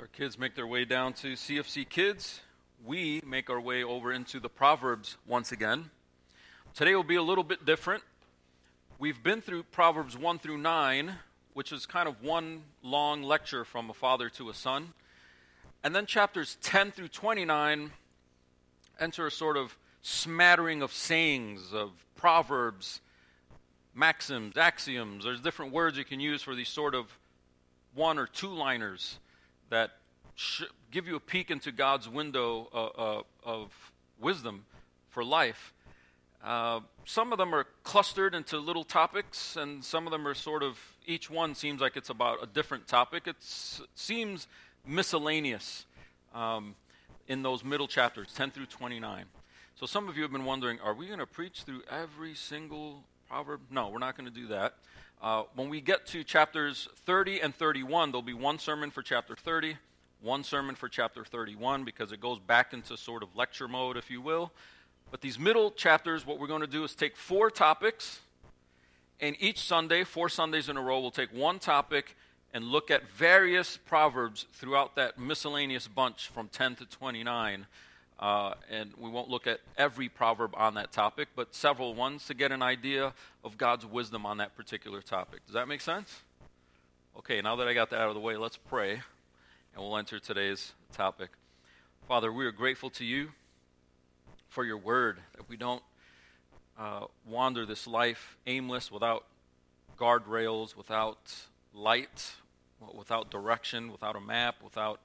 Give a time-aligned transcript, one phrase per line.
[0.00, 2.40] our kids make their way down to CFC Kids,
[2.82, 5.90] we make our way over into the Proverbs once again.
[6.74, 8.02] Today will be a little bit different.
[8.98, 11.16] We've been through Proverbs 1 through 9,
[11.52, 14.94] which is kind of one long lecture from a father to a son.
[15.84, 17.90] And then chapters 10 through 29
[18.98, 23.02] enter a sort of smattering of sayings, of proverbs,
[23.94, 25.24] maxims, axioms.
[25.24, 27.18] There's different words you can use for these sort of
[27.94, 29.18] one or two liners
[29.70, 29.92] that
[30.34, 34.66] sh- give you a peek into God's window uh, uh, of wisdom
[35.08, 35.72] for life.
[36.44, 40.62] Uh, some of them are clustered into little topics, and some of them are sort
[40.62, 43.26] of, each one seems like it's about a different topic.
[43.26, 44.46] It seems
[44.86, 45.84] miscellaneous
[46.34, 46.74] um,
[47.28, 49.24] in those middle chapters, 10 through 29.
[49.76, 53.04] So some of you have been wondering, are we going to preach through every single
[53.28, 53.60] proverb?
[53.70, 54.74] No, we're not going to do that.
[55.22, 59.36] Uh, when we get to chapters 30 and 31, there'll be one sermon for chapter
[59.36, 59.76] 30,
[60.22, 64.10] one sermon for chapter 31, because it goes back into sort of lecture mode, if
[64.10, 64.50] you will.
[65.10, 68.20] But these middle chapters, what we're going to do is take four topics,
[69.20, 72.16] and each Sunday, four Sundays in a row, we'll take one topic
[72.54, 77.66] and look at various proverbs throughout that miscellaneous bunch from 10 to 29
[78.20, 82.34] uh, and we won't look at every proverb on that topic, but several ones to
[82.34, 85.40] get an idea of God's wisdom on that particular topic.
[85.46, 86.20] Does that make sense?
[87.18, 89.02] Okay, now that I got that out of the way, let's pray, and
[89.78, 91.30] we'll enter today's topic.
[92.06, 93.30] Father, we are grateful to you
[94.48, 95.82] for your word, that we don't
[96.78, 99.24] uh, wander this life aimless without
[99.98, 101.34] guardrails, without
[101.72, 102.32] light,
[102.94, 105.00] without direction, without a map, without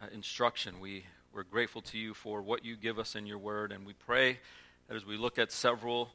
[0.00, 0.78] uh, instruction.
[0.78, 3.92] We we're grateful to you for what you give us in your word, and we
[3.92, 4.38] pray
[4.88, 6.10] that as we look at several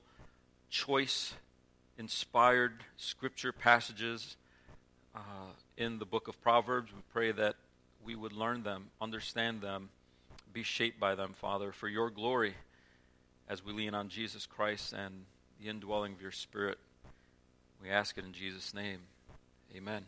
[0.69, 1.33] choice
[1.97, 4.35] inspired scripture passages
[5.15, 5.19] uh,
[5.77, 7.55] in the book of Proverbs, we pray that
[8.03, 9.89] we would learn them, understand them,
[10.51, 12.55] be shaped by them, Father, for your glory
[13.47, 15.25] as we lean on Jesus Christ and
[15.61, 16.77] the indwelling of your Spirit.
[17.81, 18.99] We ask it in Jesus' name.
[19.75, 20.05] Amen.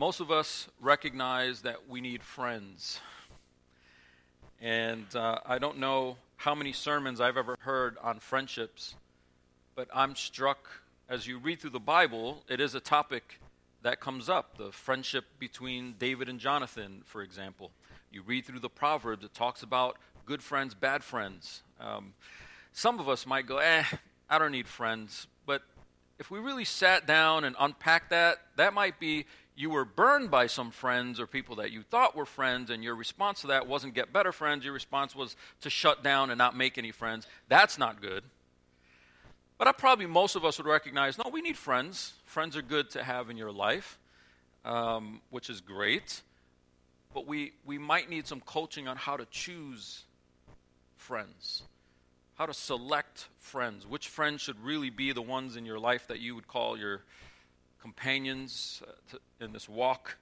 [0.00, 3.00] Most of us recognize that we need friends.
[4.58, 8.94] And uh, I don't know how many sermons I've ever heard on friendships,
[9.74, 10.70] but I'm struck
[11.10, 13.40] as you read through the Bible, it is a topic
[13.82, 17.70] that comes up the friendship between David and Jonathan, for example.
[18.10, 21.62] You read through the Proverbs, it talks about good friends, bad friends.
[21.78, 22.14] Um,
[22.72, 23.84] some of us might go, eh,
[24.30, 25.26] I don't need friends.
[25.44, 25.60] But
[26.18, 29.26] if we really sat down and unpacked that, that might be
[29.60, 32.94] you were burned by some friends or people that you thought were friends, and your
[32.94, 34.64] response to that wasn't get better friends.
[34.64, 37.26] Your response was to shut down and not make any friends.
[37.48, 38.24] That's not good.
[39.58, 42.14] But I probably most of us would recognize no, we need friends.
[42.24, 43.98] Friends are good to have in your life,
[44.64, 46.22] um, which is great.
[47.12, 50.04] But we, we might need some coaching on how to choose
[50.96, 51.64] friends,
[52.36, 53.86] how to select friends.
[53.86, 57.02] Which friends should really be the ones in your life that you would call your
[57.80, 60.16] companions uh, in this walk,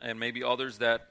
[0.00, 1.08] and maybe others that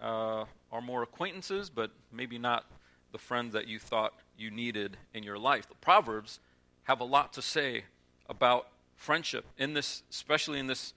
[0.00, 2.64] uh, are more acquaintances, but maybe not
[3.12, 5.68] the friends that you thought you needed in your life.
[5.68, 6.38] The Proverbs
[6.84, 7.84] have a lot to say
[8.28, 10.94] about friendship in this, especially in this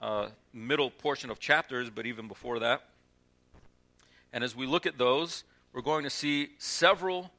[0.00, 2.82] uh, middle portion of chapters, but even before that.
[4.32, 7.30] And as we look at those, we're going to see several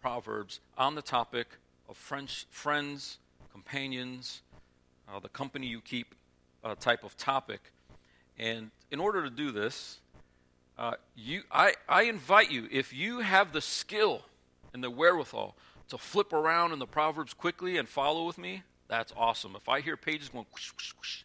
[0.00, 1.48] proverbs on the topic
[1.88, 3.18] of French, friends,
[3.52, 4.42] companions,
[5.08, 6.14] uh, the company you keep
[6.64, 7.60] uh, type of topic.
[8.38, 9.98] And in order to do this,
[10.78, 14.22] uh, you, I, I invite you, if you have the skill
[14.72, 15.56] and the wherewithal
[15.88, 19.54] to flip around in the Proverbs quickly and follow with me, that's awesome.
[19.56, 21.22] If I hear pages going, whoosh, whoosh, whoosh,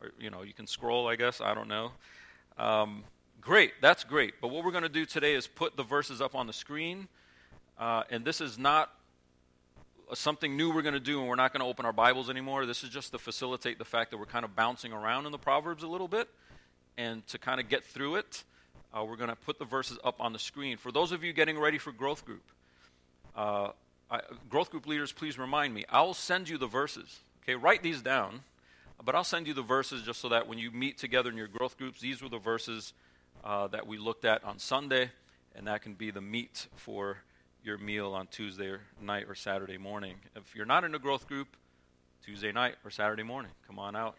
[0.00, 1.92] or, you know, you can scroll, I guess, I don't know.
[2.58, 3.04] Um,
[3.40, 4.34] great, that's great.
[4.40, 7.08] But what we're going to do today is put the verses up on the screen.
[7.78, 8.90] Uh, and this is not
[10.14, 12.66] something new we're going to do and we're not going to open our Bibles anymore.
[12.66, 15.38] This is just to facilitate the fact that we're kind of bouncing around in the
[15.38, 16.28] Proverbs a little bit.
[16.96, 18.44] And to kind of get through it,
[18.96, 20.76] uh, we're going to put the verses up on the screen.
[20.76, 22.44] For those of you getting ready for growth group,
[23.34, 23.70] uh,
[24.10, 25.84] I, growth group leaders, please remind me.
[25.90, 27.18] I'll send you the verses.
[27.42, 28.40] Okay, write these down.
[29.04, 31.48] But I'll send you the verses just so that when you meet together in your
[31.48, 32.92] growth groups, these were the verses
[33.44, 35.10] uh, that we looked at on Sunday,
[35.54, 37.18] and that can be the meat for
[37.66, 40.14] your meal on Tuesday night or Saturday morning.
[40.36, 41.48] If you're not in a growth group,
[42.24, 44.14] Tuesday night or Saturday morning, come on out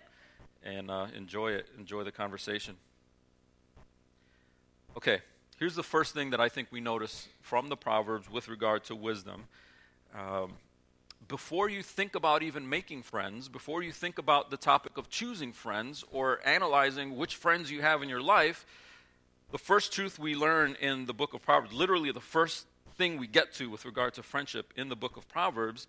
[0.63, 1.65] and uh, enjoy it.
[1.77, 2.75] Enjoy the conversation.
[4.97, 5.19] Okay,
[5.57, 8.95] here's the first thing that I think we notice from the Proverbs with regard to
[8.95, 9.45] wisdom.
[10.13, 10.55] Um,
[11.29, 15.53] before you think about even making friends, before you think about the topic of choosing
[15.53, 18.65] friends or analyzing which friends you have in your life,
[19.53, 22.65] the first truth we learn in the book of Proverbs, literally the first
[22.97, 25.87] thing we get to with regard to friendship in the book of Proverbs,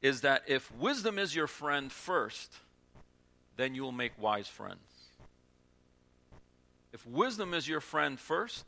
[0.00, 2.54] is that if wisdom is your friend first,
[3.56, 4.80] then you will make wise friends.
[6.92, 8.66] If wisdom is your friend first,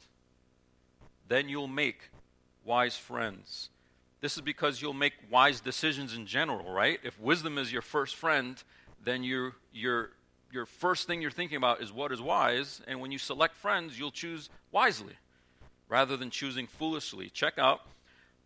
[1.29, 2.11] then you'll make
[2.65, 3.71] wise friends.
[4.21, 6.99] This is because you'll make wise decisions in general, right?
[7.03, 8.63] If wisdom is your first friend,
[9.03, 10.11] then your your
[10.51, 13.99] your first thing you're thinking about is what is wise, and when you select friends,
[13.99, 15.15] you'll choose wisely
[15.89, 17.31] rather than choosing foolishly.
[17.31, 17.83] Check out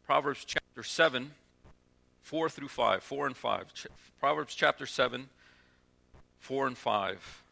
[0.07, 1.33] Proverbs chapter 7,
[2.23, 3.67] 4 through 5, 4 and 5.
[4.21, 5.29] Proverbs chapter 7,
[6.39, 7.43] 4 and 5.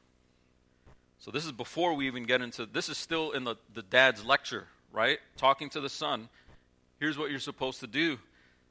[1.19, 4.25] So this is before we even get into this is still in the, the dad's
[4.25, 5.19] lecture, right?
[5.37, 6.29] Talking to the son.
[7.01, 8.19] Here's what you're supposed to do.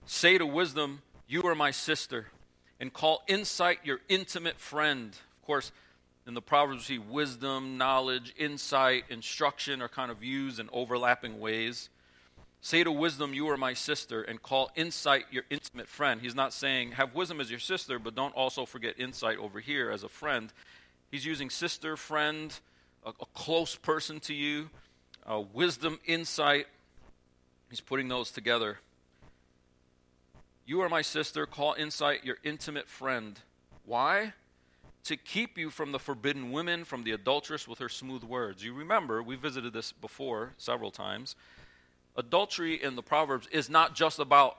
[0.06, 2.28] Say to wisdom, You are my sister,
[2.80, 5.10] and call insight your intimate friend.
[5.10, 5.72] Of course,
[6.28, 11.40] in the Proverbs, we see wisdom, knowledge, insight, instruction are kind of used in overlapping
[11.40, 11.90] ways.
[12.62, 16.20] Say to wisdom, You are my sister, and call insight your intimate friend.
[16.20, 19.92] He's not saying, Have wisdom as your sister, but don't also forget insight over here
[19.92, 20.52] as a friend.
[21.12, 22.58] He's using sister, friend,
[23.06, 24.72] a, a close person to you,
[25.30, 26.66] uh, wisdom, insight.
[27.70, 28.80] He's putting those together.
[30.66, 31.46] You are my sister.
[31.46, 33.40] Call insight your intimate friend.
[33.86, 34.34] Why?
[35.06, 38.64] To keep you from the forbidden women, from the adulteress with her smooth words.
[38.64, 41.36] You remember, we visited this before several times.
[42.16, 44.58] Adultery in the Proverbs is not just about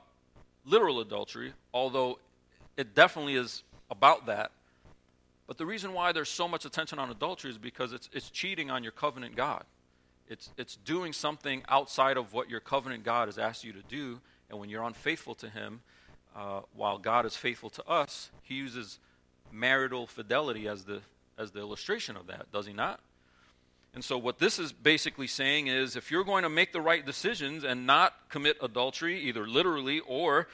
[0.65, 2.19] literal adultery, although
[2.77, 4.53] it definitely is about that.
[5.47, 8.71] But the reason why there's so much attention on adultery is because it's, it's cheating
[8.71, 9.65] on your covenant God.
[10.29, 14.21] It's, it's doing something outside of what your covenant God has asked you to do.
[14.51, 15.83] And when you're unfaithful to Him,
[16.35, 18.99] uh, while God is faithful to us, He uses
[19.53, 21.01] marital fidelity as the,
[21.39, 23.01] as the illustration of that, does He not?
[23.95, 27.05] And so, what this is basically saying is if you're going to make the right
[27.05, 30.49] decisions and not commit adultery, either literally or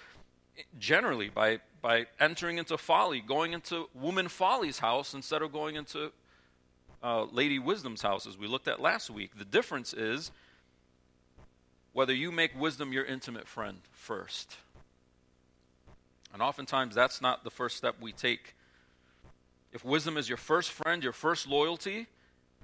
[0.79, 6.13] generally by by entering into folly, going into woman folly's house instead of going into
[7.03, 9.37] uh, Lady Wisdom's house, as we looked at last week.
[9.37, 10.31] The difference is
[11.93, 14.57] whether you make wisdom your intimate friend first.
[16.33, 18.55] And oftentimes that's not the first step we take.
[19.73, 22.07] If wisdom is your first friend, your first loyalty,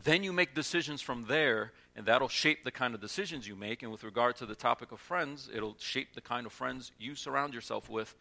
[0.05, 3.83] then you make decisions from there, and that'll shape the kind of decisions you make.
[3.83, 7.15] And with regard to the topic of friends, it'll shape the kind of friends you
[7.15, 8.15] surround yourself with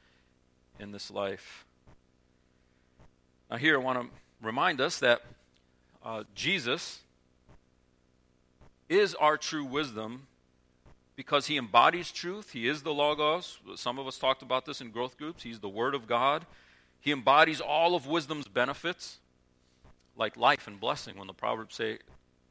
[0.79, 1.65] in this life.
[3.51, 4.07] Now, here I want to
[4.41, 5.21] remind us that
[6.03, 6.99] uh, Jesus
[8.89, 10.27] is our true wisdom
[11.15, 12.51] because he embodies truth.
[12.51, 13.57] He is the Logos.
[13.75, 15.43] Some of us talked about this in growth groups.
[15.43, 16.45] He's the Word of God.
[16.99, 19.19] He embodies all of wisdom's benefits,
[20.15, 21.17] like life and blessing.
[21.17, 21.99] When the Proverbs say,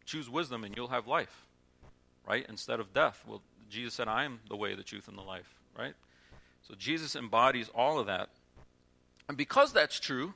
[0.05, 1.47] choose wisdom and you'll have life,
[2.27, 2.47] right?
[2.49, 3.23] Instead of death.
[3.27, 5.95] Well, Jesus said, I am the way, the truth, and the life, right?
[6.67, 8.29] So Jesus embodies all of that.
[9.29, 10.35] And because that's true,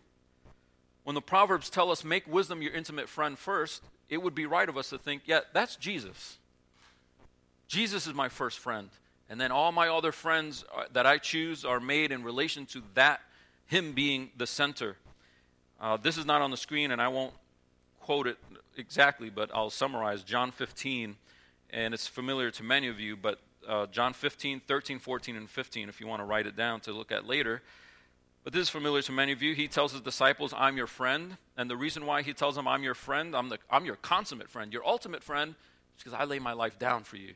[1.05, 4.69] when the Proverbs tell us, make wisdom your intimate friend first, it would be right
[4.69, 6.39] of us to think, yeah, that's Jesus.
[7.69, 8.91] Jesus is my first friend.
[9.29, 12.83] And then all my other friends uh, that I choose are made in relation to
[12.95, 13.21] that,
[13.71, 14.97] Him being the center.
[15.81, 17.33] Uh, this is not on the screen, and I won't
[18.01, 18.37] quote it
[18.77, 21.15] exactly, but I'll summarize John 15,
[21.71, 25.89] and it's familiar to many of you, but uh, John 15, 13, 14, and 15,
[25.89, 27.63] if you want to write it down to look at later.
[28.43, 29.55] But this is familiar to many of you.
[29.55, 31.37] He tells his disciples, I'm your friend.
[31.57, 34.51] And the reason why he tells them, I'm your friend, I'm, the, I'm your consummate
[34.51, 35.55] friend, your ultimate friend,
[35.97, 37.35] is because I lay my life down for you.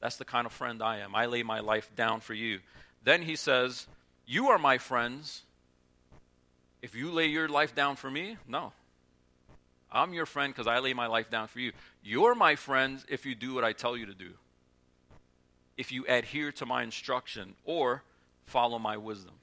[0.00, 1.14] That's the kind of friend I am.
[1.14, 2.60] I lay my life down for you.
[3.02, 3.86] Then he says,
[4.26, 5.42] You are my friends.
[6.82, 8.72] If you lay your life down for me, no.
[9.90, 11.72] I'm your friend because I lay my life down for you.
[12.02, 14.32] You're my friends if you do what I tell you to do
[15.76, 18.02] if you adhere to my instruction or
[18.44, 19.34] follow my wisdom.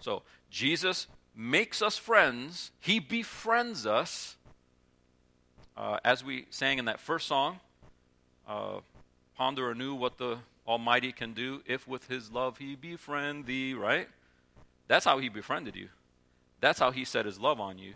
[0.00, 4.36] So, Jesus makes us friends, He befriends us.
[5.76, 7.60] Uh, as we sang in that first song,
[8.46, 8.80] uh,
[9.36, 14.08] ponder anew what the Almighty can do if with His love He befriend thee, right?
[14.90, 15.88] That's how He befriended you.
[16.60, 17.92] That's how He set His love on you.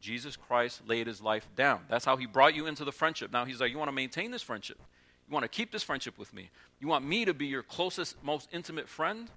[0.00, 1.80] Jesus Christ laid His life down.
[1.90, 3.32] That's how He brought you into the friendship.
[3.32, 4.78] Now He's like, you want to maintain this friendship?
[5.28, 6.50] You want to keep this friendship with me.
[6.78, 9.28] You want me to be your closest, most intimate friend.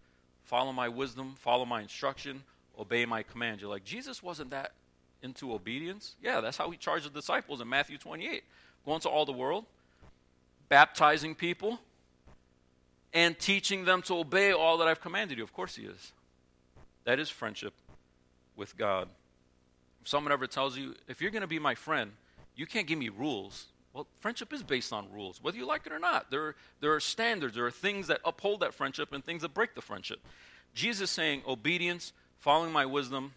[0.43, 2.43] Follow my wisdom, follow my instruction,
[2.77, 3.59] obey my command.
[3.59, 4.73] You're like, Jesus wasn't that
[5.23, 6.15] into obedience?
[6.21, 8.43] Yeah, that's how he charged the disciples in Matthew 28.
[8.85, 9.65] Going to all the world,
[10.69, 11.79] baptizing people,
[13.13, 15.43] and teaching them to obey all that I've commanded you.
[15.43, 16.11] Of course, He is.
[17.07, 17.73] That is friendship
[18.57, 19.07] with God.
[20.01, 22.11] If someone ever tells you, if you're going to be my friend,
[22.53, 23.67] you can't give me rules.
[23.93, 26.29] Well, friendship is based on rules, whether you like it or not.
[26.29, 29.53] There are, there are standards, there are things that uphold that friendship and things that
[29.53, 30.19] break the friendship.
[30.73, 33.31] Jesus saying, obedience, following my wisdom,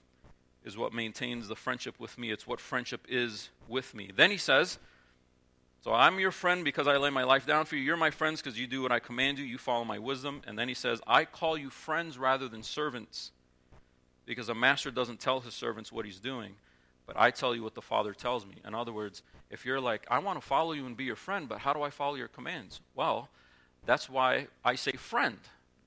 [0.65, 2.33] is what maintains the friendship with me.
[2.33, 4.11] It's what friendship is with me.
[4.13, 4.81] Then he says,
[5.85, 7.83] So I'm your friend because I lay my life down for you.
[7.83, 9.45] You're my friends because you do what I command you.
[9.45, 10.43] You follow my wisdom.
[10.45, 13.31] And then he says, I call you friends rather than servants
[14.31, 16.53] because a master doesn't tell his servants what he's doing,
[17.05, 18.55] but I tell you what the Father tells me.
[18.65, 21.49] In other words, if you're like, I want to follow you and be your friend,
[21.49, 22.81] but how do I follow your commands?
[22.95, 23.29] Well,
[23.87, 25.37] that's why I say friend,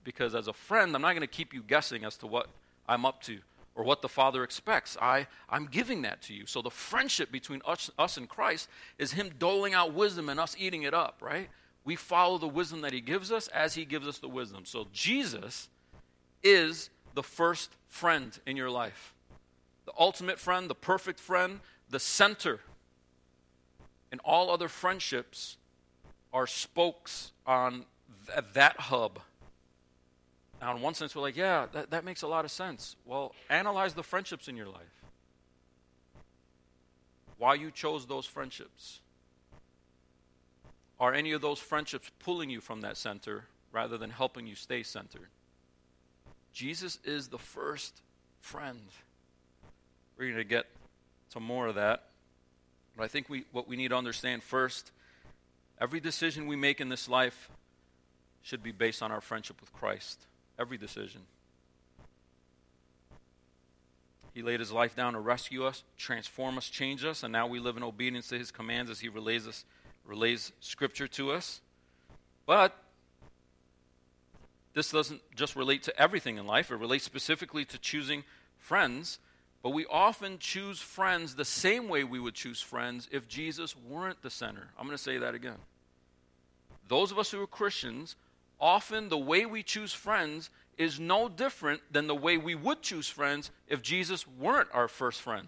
[0.03, 2.47] because as a friend, I'm not going to keep you guessing as to what
[2.85, 3.39] I'm up to
[3.75, 4.97] or what the Father expects.
[5.01, 6.45] I, I'm giving that to you.
[6.45, 10.53] So the friendship between us, us and Christ is Him doling out wisdom and us
[10.59, 11.49] eating it up, right?
[11.85, 14.65] We follow the wisdom that He gives us as He gives us the wisdom.
[14.65, 15.69] So Jesus
[16.43, 19.13] is the first friend in your life.
[19.85, 22.59] The ultimate friend, the perfect friend, the center.
[24.11, 25.57] And all other friendships
[26.31, 27.85] are spokes on
[28.27, 29.19] th- that hub.
[30.61, 32.95] Now, in one sense, we're like, yeah, that, that makes a lot of sense.
[33.05, 35.03] Well, analyze the friendships in your life.
[37.37, 39.01] Why you chose those friendships.
[40.99, 44.83] Are any of those friendships pulling you from that center rather than helping you stay
[44.83, 45.27] centered?
[46.53, 48.01] Jesus is the first
[48.39, 48.79] friend.
[50.17, 50.67] We're going to get
[51.31, 52.03] to more of that.
[52.95, 54.91] But I think we, what we need to understand first
[55.81, 57.49] every decision we make in this life
[58.43, 60.27] should be based on our friendship with Christ.
[60.59, 61.21] Every decision.
[64.33, 67.59] He laid his life down to rescue us, transform us, change us, and now we
[67.59, 69.63] live in obedience to his commands as he relays us,
[70.05, 71.61] relays scripture to us.
[72.45, 72.75] But
[74.73, 78.23] this doesn't just relate to everything in life, it relates specifically to choosing
[78.57, 79.19] friends.
[79.61, 84.21] But we often choose friends the same way we would choose friends if Jesus weren't
[84.21, 84.67] the center.
[84.77, 85.59] I'm going to say that again.
[86.89, 88.17] Those of us who are Christians,
[88.59, 93.07] often the way we choose friends is no different than the way we would choose
[93.07, 95.47] friends if Jesus weren't our first friend.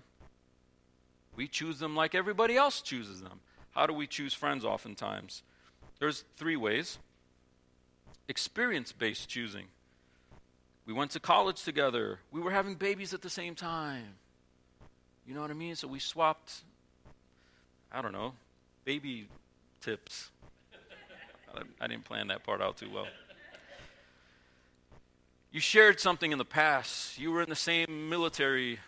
[1.35, 3.41] We choose them like everybody else chooses them.
[3.71, 5.43] How do we choose friends oftentimes?
[5.99, 6.99] There's three ways
[8.27, 9.65] experience based choosing.
[10.85, 12.19] We went to college together.
[12.31, 14.15] We were having babies at the same time.
[15.25, 15.75] You know what I mean?
[15.75, 16.61] So we swapped,
[17.91, 18.33] I don't know,
[18.83, 19.27] baby
[19.81, 20.29] tips.
[21.81, 23.07] I didn't plan that part out too well.
[25.51, 27.17] You shared something in the past.
[27.17, 28.79] You were in the same military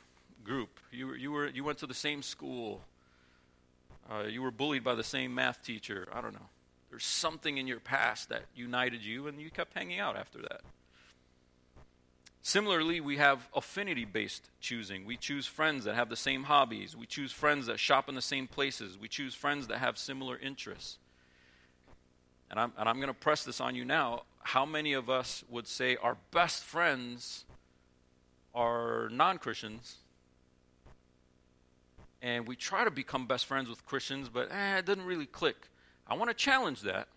[0.44, 0.80] group.
[0.92, 2.82] You, were, you, were, you went to the same school.
[4.12, 6.08] Uh, you were bullied by the same math teacher.
[6.14, 6.50] I don't know.
[6.98, 10.62] There's something in your past that united you, and you kept hanging out after that.
[12.42, 15.06] Similarly, we have affinity based choosing.
[15.06, 16.96] We choose friends that have the same hobbies.
[16.96, 18.98] We choose friends that shop in the same places.
[18.98, 20.98] We choose friends that have similar interests.
[22.50, 24.24] And I'm, and I'm going to press this on you now.
[24.40, 27.46] How many of us would say our best friends
[28.56, 29.98] are non Christians?
[32.24, 35.68] And we try to become best friends with Christians, but eh, it doesn't really click.
[36.08, 37.08] I want to challenge that.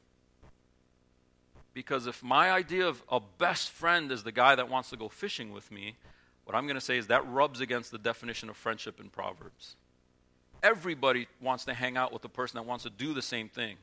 [1.72, 5.08] Because if my idea of a best friend is the guy that wants to go
[5.08, 5.94] fishing with me,
[6.44, 9.76] what I'm going to say is that rubs against the definition of friendship in Proverbs.
[10.62, 13.76] Everybody wants to hang out with the person that wants to do the same thing.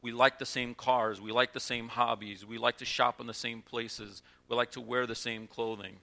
[0.00, 1.20] We like the same cars.
[1.20, 2.46] We like the same hobbies.
[2.46, 4.22] We like to shop in the same places.
[4.48, 5.96] We like to wear the same clothing.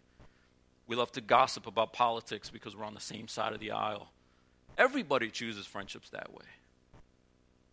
[0.87, 4.11] We love to gossip about politics because we're on the same side of the aisle.
[4.77, 6.45] Everybody chooses friendships that way.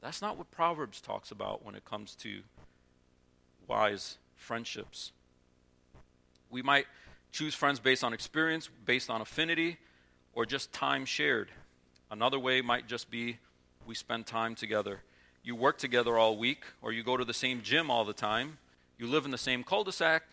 [0.02, 2.40] That's not what Proverbs talks about when it comes to
[3.68, 5.12] wise friendships.
[6.50, 6.87] We might
[7.30, 9.78] choose friends based on experience, based on affinity,
[10.35, 11.50] or just time shared.
[12.11, 13.38] Another way might just be
[13.87, 15.02] we spend time together.
[15.44, 18.59] You work together all week, or you go to the same gym all the time.
[18.99, 20.25] You live in the same cul de sac.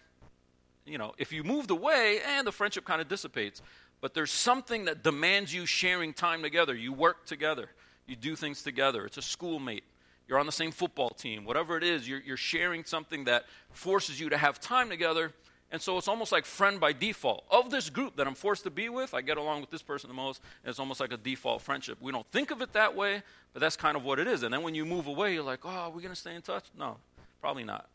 [0.86, 3.62] You know, if you moved away, and the friendship kind of dissipates.
[4.02, 6.74] But there's something that demands you sharing time together.
[6.74, 7.70] You work together.
[8.10, 9.06] You do things together.
[9.06, 9.84] It's a schoolmate.
[10.28, 11.46] You're on the same football team.
[11.46, 15.32] Whatever it is, you're, you're sharing something that forces you to have time together.
[15.72, 17.44] And so it's almost like friend by default.
[17.52, 20.08] Of this group that I'm forced to be with, I get along with this person
[20.08, 22.00] the most, and it's almost like a default friendship.
[22.02, 23.22] We don't think of it that way,
[23.54, 24.42] but that's kind of what it is.
[24.42, 26.42] And then when you move away, you're like, oh, are we going to stay in
[26.42, 26.66] touch?
[26.78, 26.98] No,
[27.42, 27.88] probably not.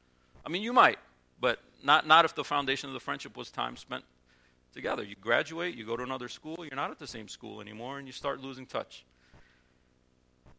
[0.47, 1.01] I mean, you might,
[1.41, 4.05] but not, not if the foundation of the friendship was time spent
[4.73, 5.03] together.
[5.03, 8.07] You graduate, you go to another school, you're not at the same school anymore, and
[8.07, 9.05] you start losing touch.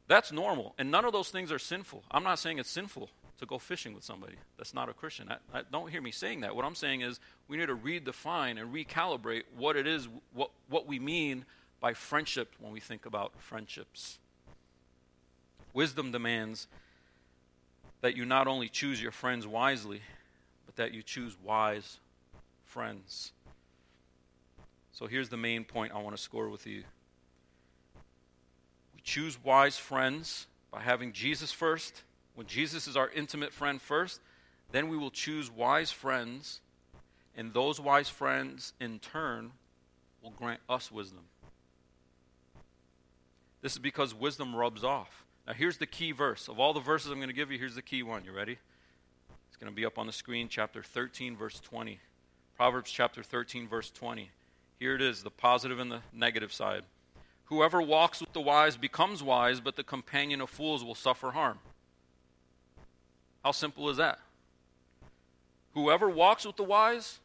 [0.07, 0.75] That's normal.
[0.77, 2.03] And none of those things are sinful.
[2.11, 3.09] I'm not saying it's sinful.
[3.39, 5.29] to go fishing with somebody that's not a Christian.
[5.29, 6.55] I, I, don't hear me saying that.
[6.55, 10.87] What I'm saying is we need to redefine and recalibrate what it is, what, what
[10.87, 11.45] we mean
[11.81, 14.19] by friendship when we think about friendships.
[15.73, 16.67] Wisdom demands
[18.01, 20.01] that you not only choose your friends wisely,
[20.65, 21.99] but that you choose wise
[22.63, 23.33] friends.
[24.93, 26.83] So here's the main point I want to score with you.
[29.05, 32.01] Choose wise friends by having Jesus first.
[32.33, 34.19] When Jesus is our intimate friend first,
[34.71, 36.59] then we will choose wise friends,
[37.37, 39.51] and those wise friends, in turn,
[40.21, 41.21] will grant us wisdom.
[43.61, 45.23] This is because wisdom rubs off.
[45.47, 46.47] Now, here's the key verse.
[46.47, 48.25] Of all the verses I'm going to give you, here's the key one.
[48.25, 48.57] You ready?
[49.47, 51.99] It's going to be up on the screen, chapter 13, verse 20.
[52.57, 54.31] Proverbs chapter 13, verse 20.
[54.79, 56.81] Here it is, the positive and the negative side.
[57.45, 61.59] Whoever walks with the wise becomes wise, but the companion of fools will suffer harm.
[63.43, 64.19] How simple is that?
[65.73, 67.19] Whoever walks with the wise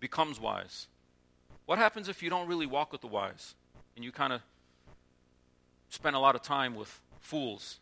[0.00, 0.86] becomes wise.
[1.66, 3.54] What happens if you don't really walk with the wise
[3.96, 4.40] and you kind of
[5.90, 7.80] spend a lot of time with fools?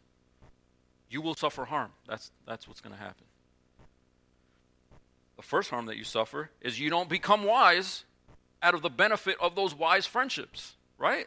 [1.10, 1.90] You will suffer harm.
[2.08, 3.26] That's, that's what's going to happen.
[5.36, 8.04] The first harm that you suffer is you don't become wise
[8.62, 11.26] out of the benefit of those wise friendships, right?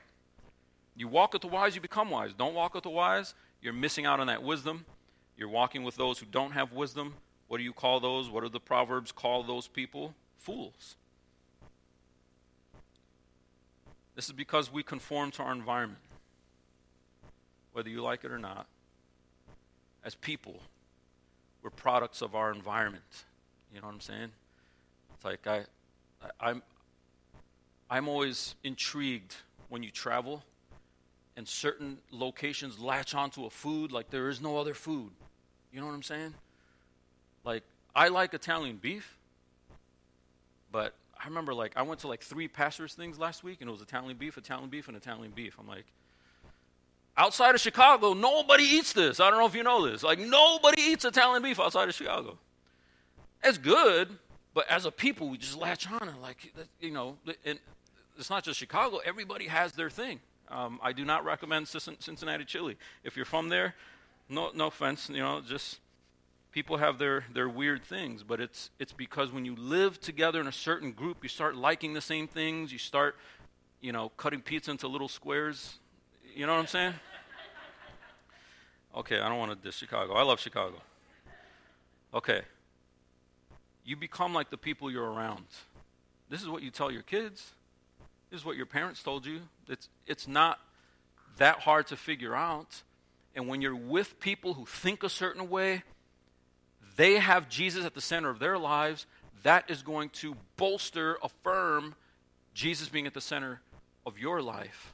[0.95, 2.33] You walk with the wise, you become wise.
[2.33, 4.85] Don't walk with the wise, you're missing out on that wisdom.
[5.37, 7.15] You're walking with those who don't have wisdom.
[7.47, 8.29] What do you call those?
[8.29, 10.15] What do the Proverbs call those people?
[10.37, 10.95] Fools.
[14.15, 15.99] This is because we conform to our environment,
[17.73, 18.67] whether you like it or not.
[20.05, 20.61] As people,
[21.61, 23.25] we're products of our environment.
[23.73, 24.31] You know what I'm saying?
[25.15, 25.65] It's like I,
[26.21, 26.63] I I'm,
[27.89, 29.35] I'm always intrigued
[29.67, 30.43] when you travel
[31.37, 35.11] and certain locations latch onto a food like there is no other food.
[35.71, 36.33] You know what I'm saying?
[37.43, 37.63] Like,
[37.95, 39.17] I like Italian beef,
[40.71, 43.71] but I remember like I went to like three pastors things last week and it
[43.71, 45.57] was Italian beef, Italian beef, and Italian beef.
[45.59, 45.85] I'm like,
[47.17, 49.19] outside of Chicago, nobody eats this.
[49.19, 50.03] I don't know if you know this.
[50.03, 52.37] Like, nobody eats Italian beef outside of Chicago.
[53.43, 54.09] It's good,
[54.53, 57.59] but as a people, we just latch on and like, you know, and
[58.17, 58.99] it's not just Chicago.
[59.05, 60.19] Everybody has their thing.
[60.49, 62.77] Um, I do not recommend Cincinnati chili.
[63.03, 63.75] If you're from there,
[64.29, 65.79] no, no offense, you know, just
[66.51, 70.47] people have their, their weird things, but it's, it's because when you live together in
[70.47, 73.17] a certain group, you start liking the same things, you start,
[73.81, 75.79] you know, cutting pizza into little squares.
[76.33, 76.93] You know what I'm saying?
[78.95, 80.13] Okay, I don't want to diss Chicago.
[80.13, 80.77] I love Chicago.
[82.13, 82.43] Okay.
[83.83, 85.45] You become like the people you're around.
[86.29, 87.54] This is what you tell your kids.
[88.35, 89.41] Is what your parents told you.
[89.69, 90.59] It's, it's not
[91.37, 92.83] that hard to figure out.
[93.33, 95.83] And when you're with people who think a certain way,
[96.97, 99.05] they have Jesus at the center of their lives,
[99.43, 101.95] that is going to bolster, affirm
[102.53, 103.61] Jesus being at the center
[104.05, 104.93] of your life.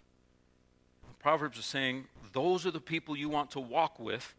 [1.08, 4.36] The Proverbs are saying those are the people you want to walk with.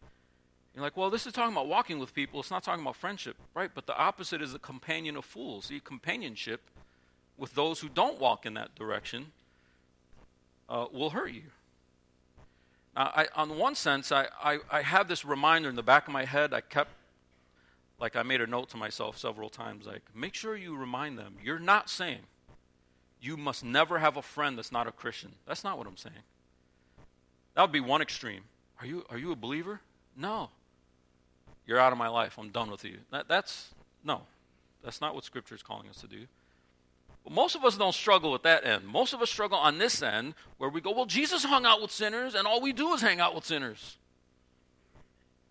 [0.73, 2.39] You're like, well, this is talking about walking with people.
[2.39, 3.69] It's not talking about friendship, right?
[3.73, 5.65] But the opposite is the companion of fools.
[5.65, 6.61] See, companionship
[7.37, 9.31] with those who don't walk in that direction
[10.69, 11.43] uh, will hurt you.
[12.95, 16.13] Now, I, on one sense, I, I, I have this reminder in the back of
[16.13, 16.53] my head.
[16.53, 16.91] I kept,
[17.99, 21.35] like, I made a note to myself several times, like, make sure you remind them,
[21.43, 22.19] you're not saying
[23.19, 25.31] you must never have a friend that's not a Christian.
[25.47, 26.15] That's not what I'm saying.
[27.55, 28.41] That would be one extreme.
[28.79, 29.79] Are you, are you a believer?
[30.17, 30.49] No.
[31.65, 32.37] You're out of my life.
[32.37, 32.97] I'm done with you.
[33.11, 33.69] That, that's,
[34.03, 34.23] no.
[34.83, 36.25] That's not what Scripture is calling us to do.
[37.29, 38.85] Most of us don't struggle with that end.
[38.85, 41.91] Most of us struggle on this end where we go, well, Jesus hung out with
[41.91, 43.97] sinners, and all we do is hang out with sinners.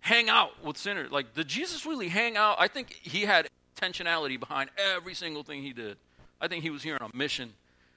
[0.01, 1.11] Hang out with sinners.
[1.11, 2.57] Like, did Jesus really hang out?
[2.59, 5.97] I think he had intentionality behind every single thing he did.
[6.39, 7.53] I think he was here on a mission.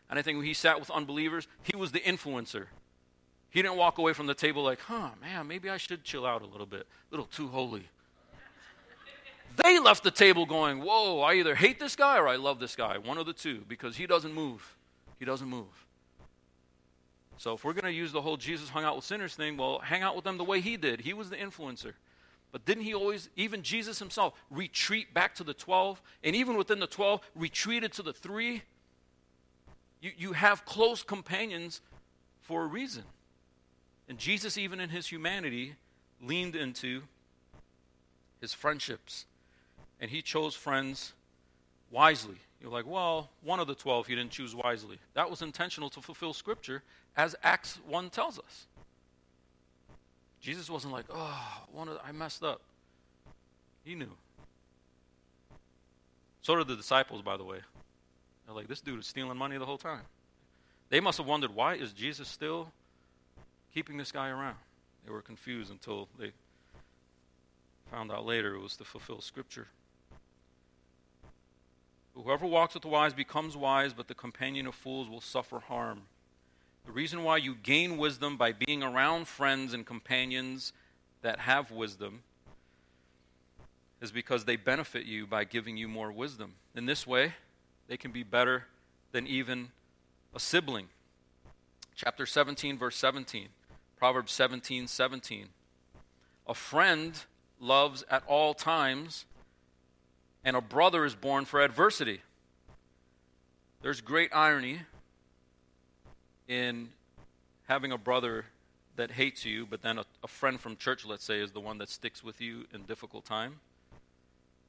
[0.09, 2.67] And I think when he sat with unbelievers, he was the influencer.
[3.51, 6.43] He didn't walk away from the table like, huh, man, maybe I should chill out
[6.43, 6.83] a little bit.
[6.83, 7.89] A little too holy.
[9.63, 12.77] They left the table going, Whoa, I either hate this guy or I love this
[12.77, 12.99] guy.
[12.99, 14.77] One of the two, because he doesn't move.
[15.19, 15.87] He doesn't move.
[17.39, 19.79] So if we're going to use the whole Jesus hung out with sinners thing, well,
[19.81, 21.01] hang out with them the way he did.
[21.01, 21.93] He was the influencer.
[22.53, 26.01] But didn't he always, even Jesus himself, retreat back to the 12?
[26.25, 28.63] And even within the 12, retreated to the three?
[30.01, 31.83] You, you have close companions
[32.41, 33.03] for a reason.
[34.09, 35.75] And Jesus, even in his humanity,
[36.23, 37.03] leaned into
[38.41, 39.27] his friendships
[40.01, 41.13] and he chose friends
[41.91, 42.37] wisely.
[42.61, 44.99] You're like, well, one of the 12 he didn't choose wisely.
[45.15, 46.83] That was intentional to fulfill Scripture,
[47.17, 48.67] as Acts 1 tells us.
[50.41, 52.61] Jesus wasn't like, oh, one of I messed up.
[53.85, 54.13] He knew.
[56.43, 57.59] So did the disciples, by the way.
[58.47, 60.03] They're like, this dude is stealing money the whole time.
[60.89, 62.71] They must have wondered, why is Jesus still
[63.75, 64.57] keeping this guy around?
[65.05, 66.31] They were confused until they
[67.91, 69.67] found out later it was to fulfill Scripture.
[72.23, 76.03] Whoever walks with the wise becomes wise, but the companion of fools will suffer harm.
[76.87, 80.73] The reason why you gain wisdom by being around friends and companions
[81.21, 82.23] that have wisdom
[84.01, 86.55] is because they benefit you by giving you more wisdom.
[86.75, 87.35] In this way,
[87.89, 88.65] they can be better
[89.13, 89.69] than even
[90.35, 90.89] a sibling.
[91.95, 93.49] Chapter 17, verse 17.
[93.97, 95.49] Proverbs 17, 17.
[96.47, 97.25] A friend
[97.59, 99.25] loves at all times,
[100.47, 102.21] and a brother is born for adversity.
[103.83, 104.81] There's great irony
[106.47, 106.91] in
[107.67, 108.45] having a brother
[108.95, 111.79] that hates you, but then a, a, friend from church, let's say, is the one
[111.79, 113.57] that sticks with you in difficult time.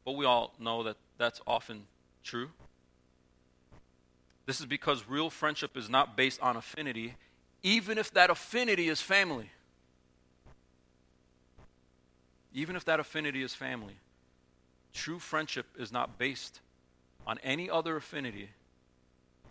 [0.04, 1.84] But we all know that that's often
[2.24, 2.50] true.
[4.48, 7.14] This is because real friendship is not based on affinity,
[7.62, 9.52] even if that affinity is family.
[12.52, 13.98] Even if that affinity is family.
[14.94, 16.60] True friendship is not based
[17.26, 18.50] on any other affinity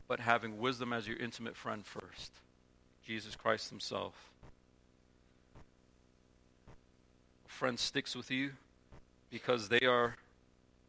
[0.09, 2.33] but having wisdom as your intimate friend first
[3.07, 4.15] Jesus Christ Himself.
[7.47, 8.53] A friend sticks with you
[9.31, 10.17] because they are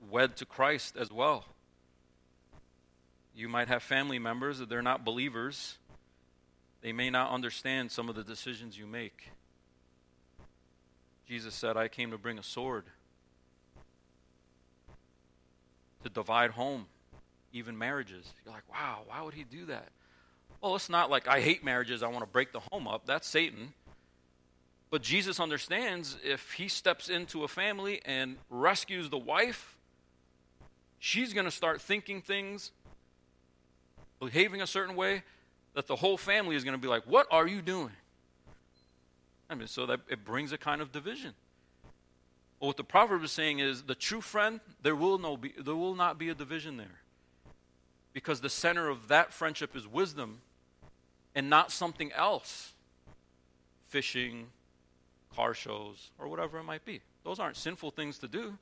[0.10, 1.46] wed to Christ as well.
[3.36, 5.78] You might have family members that they're not believers.
[6.82, 9.30] They may not understand some of the decisions you make.
[11.28, 12.86] Jesus said, I came to bring a sword
[16.04, 16.86] to divide home
[17.54, 18.34] even marriages.
[18.46, 19.90] You're like, wow, why would he do that?
[20.62, 23.06] Well, it's not like I hate marriages, I want to break the home up.
[23.06, 23.74] That's Satan.
[24.90, 29.76] But Jesus understands if he steps into a family and rescues the wife,
[31.00, 32.72] she's going to start thinking things,
[34.20, 35.24] behaving a certain way,
[35.74, 37.92] that the whole family is going to be like, What are you doing?
[39.50, 41.34] I mean, so that it brings a kind of division.
[42.60, 45.96] What the proverb is saying is the true friend, there will, no be, there will
[45.96, 47.02] not be a division there
[48.14, 50.40] because the center of that friendship is wisdom
[51.36, 52.74] and not something else
[53.88, 54.48] fishing,
[55.36, 57.02] car shows, or whatever it might be.
[57.24, 58.58] Those aren't sinful things to do.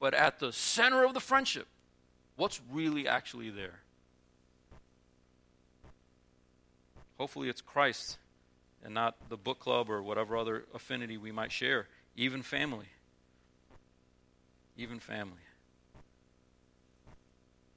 [0.00, 1.66] But at the center of the friendship,
[2.36, 3.80] what's really actually there?
[7.18, 8.18] Hopefully, it's Christ
[8.84, 12.88] and not the book club or whatever other affinity we might share, even family.
[14.76, 15.32] Even family.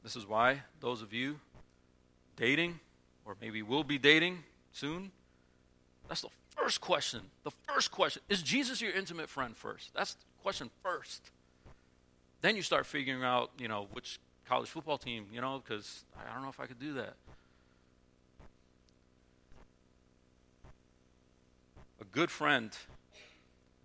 [0.04, 1.40] This is why those of you
[2.36, 2.80] dating,
[3.24, 4.40] or maybe will be dating
[4.74, 5.12] soon,
[6.08, 7.22] that's the first question.
[7.44, 9.94] The first question is Jesus your intimate friend first?
[9.94, 11.30] That's the question first.
[12.42, 16.34] Then you start figuring out, you know, which college football team, you know, because I
[16.34, 17.14] don't know if I could do that.
[22.02, 22.76] A good friend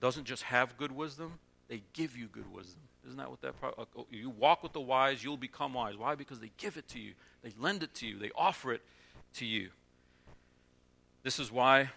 [0.06, 1.32] doesn't just have good wisdom,
[1.66, 2.78] they give you good wisdom.
[3.04, 3.58] Isn't that what that?
[3.58, 5.96] Pro- oh, you walk with the wise, you'll become wise.
[5.96, 6.14] Why?
[6.14, 8.82] Because they give it to you, they lend it to you, they offer it
[9.34, 9.70] to you.
[11.24, 11.90] This is why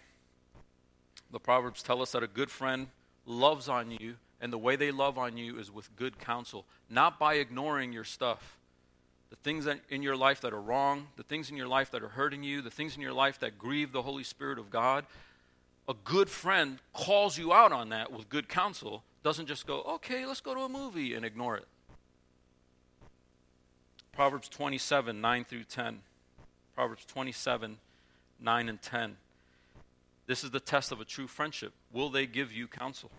[1.30, 2.88] the Proverbs tell us that a good friend
[3.28, 7.19] loves on you, and the way they love on you is with good counsel, not
[7.19, 8.58] by ignoring your stuff.
[9.30, 12.02] The things that in your life that are wrong, the things in your life that
[12.02, 15.06] are hurting you, the things in your life that grieve the Holy Spirit of God,
[15.89, 20.25] a good friend calls you out on that with good counsel doesn't just go, okay,
[20.25, 21.65] let's go to a movie and ignore it.
[24.13, 26.02] Proverbs 27, 9 through 10.
[26.75, 27.80] Proverbs 27,
[28.39, 29.17] 9 and 10.
[30.28, 31.73] This is the test of a true friendship.
[31.91, 33.10] Will they give you counsel?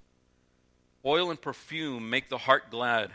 [1.05, 3.11] Oil and perfume make the heart glad,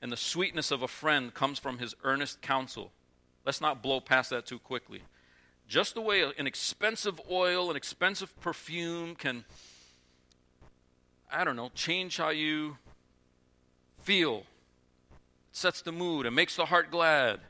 [0.00, 2.92] and the sweetness of a friend comes from his earnest counsel.
[3.44, 5.02] Let's not blow past that too quickly.
[5.68, 9.44] Just the way an expensive oil, an expensive perfume can
[11.30, 12.78] I don't know, change how you
[14.00, 14.38] feel.
[14.38, 15.16] It
[15.52, 17.40] sets the mood, it makes the heart glad.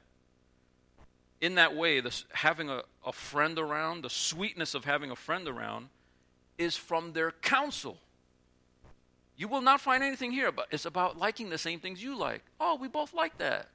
[1.40, 5.46] In that way, this, having a, a friend around, the sweetness of having a friend
[5.46, 5.88] around,
[6.56, 7.98] is from their counsel.
[9.36, 12.42] You will not find anything here, but it's about liking the same things you like.
[12.58, 13.68] Oh, we both like that.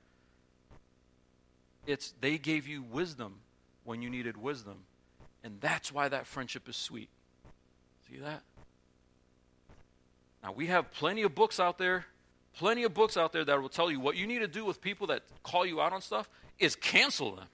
[1.87, 3.42] It's they gave you wisdom
[3.83, 4.85] when you needed wisdom,
[5.43, 7.09] and that's why that friendship is sweet.
[8.09, 8.41] See that?
[10.43, 12.05] Now, we have plenty of books out there,
[12.57, 14.81] plenty of books out there that will tell you what you need to do with
[14.81, 17.47] people that call you out on stuff is cancel them.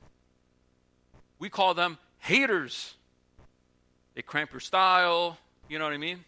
[1.37, 2.95] We call them haters.
[4.15, 5.37] They cramp your style,
[5.69, 6.25] you know what I mean?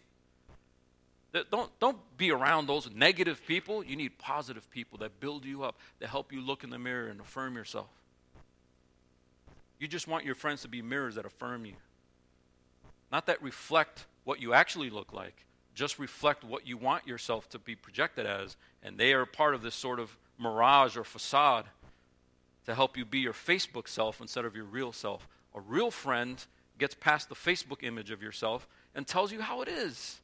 [1.50, 3.82] Don't, don't be around those negative people.
[3.82, 7.08] You need positive people that build you up, that help you look in the mirror
[7.08, 7.88] and affirm yourself.
[9.82, 11.74] You just want your friends to be mirrors that affirm you,
[13.10, 15.44] not that reflect what you actually look like.
[15.74, 19.62] Just reflect what you want yourself to be projected as, and they are part of
[19.62, 21.64] this sort of mirage or facade
[22.64, 25.26] to help you be your Facebook self instead of your real self.
[25.52, 26.46] A real friend
[26.78, 30.20] gets past the Facebook image of yourself and tells you how it is.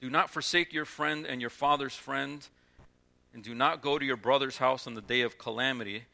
[0.00, 2.44] Do not forsake your friend and your father's friend,
[3.32, 6.06] and do not go to your brother's house on the day of calamity.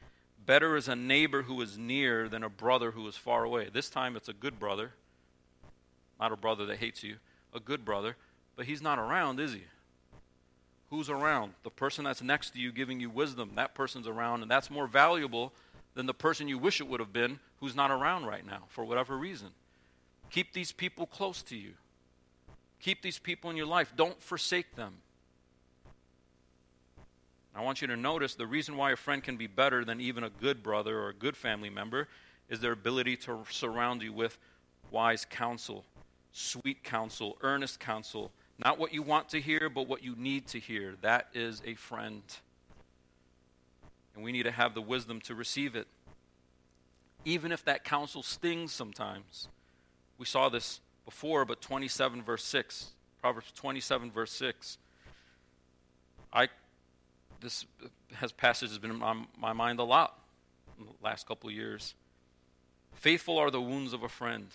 [0.46, 3.68] Better is a neighbor who is near than a brother who is far away.
[3.72, 4.92] This time it's a good brother,
[6.20, 7.16] not a brother that hates you,
[7.52, 8.16] a good brother,
[8.54, 9.64] but he's not around, is he?
[10.90, 11.54] Who's around?
[11.64, 13.50] The person that's next to you giving you wisdom.
[13.56, 15.52] That person's around, and that's more valuable
[15.94, 18.84] than the person you wish it would have been who's not around right now for
[18.84, 19.48] whatever reason.
[20.30, 21.72] Keep these people close to you.
[22.80, 23.92] Keep these people in your life.
[23.96, 24.98] Don't forsake them.
[27.56, 30.24] I want you to notice the reason why a friend can be better than even
[30.24, 32.06] a good brother or a good family member
[32.50, 34.38] is their ability to surround you with
[34.90, 35.86] wise counsel,
[36.32, 38.30] sweet counsel, earnest counsel.
[38.58, 40.96] Not what you want to hear, but what you need to hear.
[41.00, 42.22] That is a friend.
[44.14, 45.86] And we need to have the wisdom to receive it.
[47.24, 49.48] Even if that counsel stings sometimes.
[50.18, 52.90] We saw this before, but 27 verse 6.
[53.22, 54.76] Proverbs 27 verse 6.
[56.34, 56.48] I
[57.40, 57.66] this
[58.14, 60.18] has passage has been in my, my mind a lot
[60.78, 61.94] in the last couple of years.
[62.92, 64.48] Faithful are the wounds of a friend,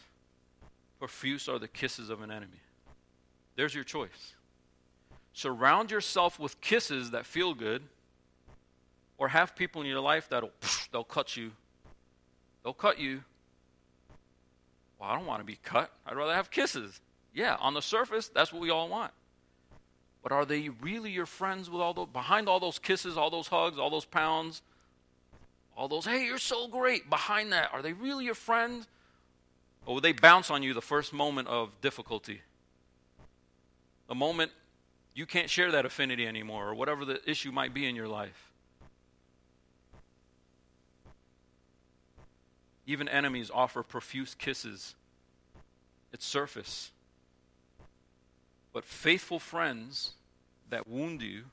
[0.99, 2.61] profuse are the kisses of an enemy.
[3.55, 4.33] There's your choice.
[5.33, 7.83] Surround yourself with kisses that feel good,
[9.17, 10.51] or have people in your life that'll
[10.91, 11.51] they'll cut you.
[12.63, 13.23] They'll cut you
[15.01, 15.91] well, I don't want to be cut.
[16.05, 17.01] I'd rather have kisses.
[17.33, 19.11] Yeah, on the surface, that's what we all want.
[20.23, 23.47] But are they really your friends with all those behind all those kisses, all those
[23.47, 24.61] hugs, all those pounds,
[25.75, 28.85] all those, hey, you're so great, behind that, are they really your friend?
[29.85, 32.41] Or will they bounce on you the first moment of difficulty?
[34.07, 34.51] The moment
[35.15, 38.51] you can't share that affinity anymore, or whatever the issue might be in your life.
[42.85, 44.95] Even enemies offer profuse kisses.
[46.13, 46.91] It's surface.
[48.73, 50.11] But faithful friends
[50.69, 51.43] that wound you,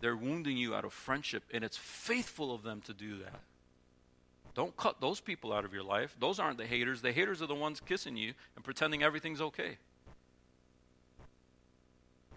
[0.00, 3.40] they're wounding you out of friendship, and it's faithful of them to do that.
[4.54, 6.16] Don't cut those people out of your life.
[6.18, 7.02] Those aren't the haters.
[7.02, 9.78] The haters are the ones kissing you and pretending everything's okay.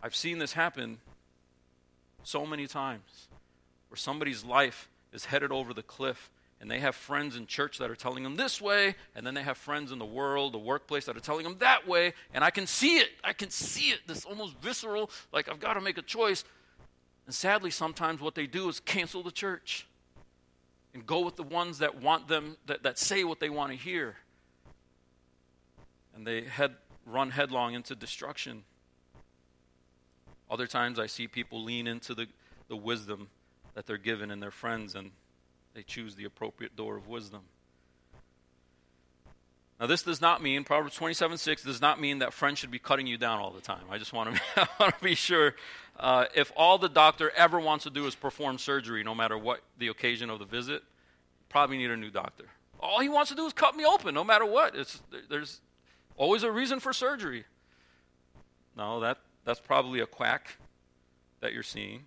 [0.04, 1.00] I've seen this happen
[2.24, 3.28] so many times
[3.90, 6.30] where somebody's life is headed over the cliff
[6.62, 9.42] and they have friends in church that are telling them this way, and then they
[9.42, 12.52] have friends in the world, the workplace that are telling them that way, and I
[12.52, 13.10] can see it.
[13.24, 14.02] I can see it.
[14.06, 16.44] This almost visceral, like I've got to make a choice.
[17.26, 19.88] And sadly, sometimes what they do is cancel the church
[20.94, 23.78] and go with the ones that want them, that, that say what they want to
[23.78, 24.18] hear.
[26.16, 26.76] And they head,
[27.08, 28.66] run headlong into destruction.
[30.50, 32.28] Other times I see people lean into the,
[32.68, 33.30] the wisdom
[33.74, 35.10] that they're given in their friends and
[35.74, 37.42] they choose the appropriate door of wisdom.
[39.80, 42.78] Now, this does not mean, Proverbs 27 6 does not mean that friends should be
[42.78, 43.82] cutting you down all the time.
[43.90, 45.56] I just want to, want to be sure.
[46.00, 49.62] Uh, if all the doctor ever wants to do is perform surgery, no matter what
[49.80, 50.84] the occasion of the visit,
[51.50, 52.46] probably need a new doctor.
[52.80, 54.76] All he wants to do is cut me open, no matter what.
[54.76, 55.62] It's, there's
[56.16, 57.46] always a reason for surgery.
[58.78, 60.58] No, that, that's probably a quack
[61.40, 62.06] that you're seeing.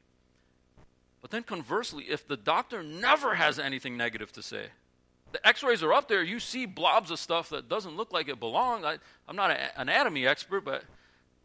[1.25, 4.67] But then conversely, if the doctor never has anything negative to say,
[5.33, 8.29] the x rays are up there, you see blobs of stuff that doesn't look like
[8.29, 8.85] it belongs.
[8.85, 10.85] I, am not an anatomy expert, but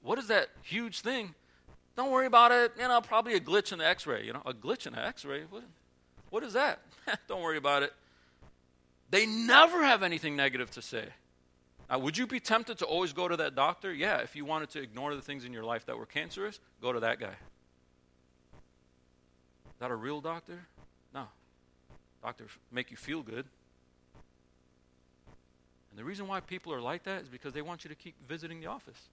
[0.03, 1.33] what is that huge thing?
[1.95, 2.73] Don't worry about it.
[2.77, 4.25] You know, probably a glitch in the x ray.
[4.25, 5.43] You know, a glitch in the x ray?
[5.49, 5.63] What,
[6.29, 6.81] what is that?
[7.29, 7.93] Don't worry about it.
[9.09, 11.05] They never have anything negative to say.
[11.89, 13.93] Now, would you be tempted to always go to that doctor?
[13.93, 16.91] Yeah, if you wanted to ignore the things in your life that were cancerous, go
[16.91, 17.35] to that guy
[19.79, 20.59] that a real doctor?
[21.13, 21.25] No.
[22.21, 23.45] Doctors make you feel good.
[25.89, 28.15] And the reason why people are like that is because they want you to keep
[28.27, 29.09] visiting the office.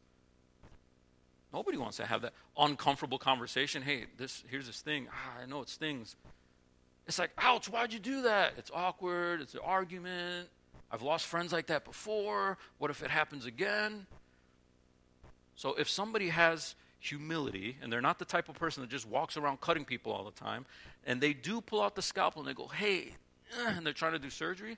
[1.52, 3.83] Nobody wants to have that uncomfortable conversation.
[3.83, 5.09] Hey, this here's this thing.
[5.11, 6.16] Ah, I know it stings.
[7.07, 8.55] It's like, ouch, why'd you do that?
[8.59, 10.48] It's awkward, it's an argument.
[10.90, 12.59] I've lost friends like that before.
[12.79, 14.07] What if it happens again?
[15.55, 19.37] So if somebody has humility, and they're not the type of person that just walks
[19.37, 20.66] around cutting people all the time,
[21.06, 23.12] and they do pull out the scalpel and they go, hey,
[23.66, 24.76] and they're trying to do surgery,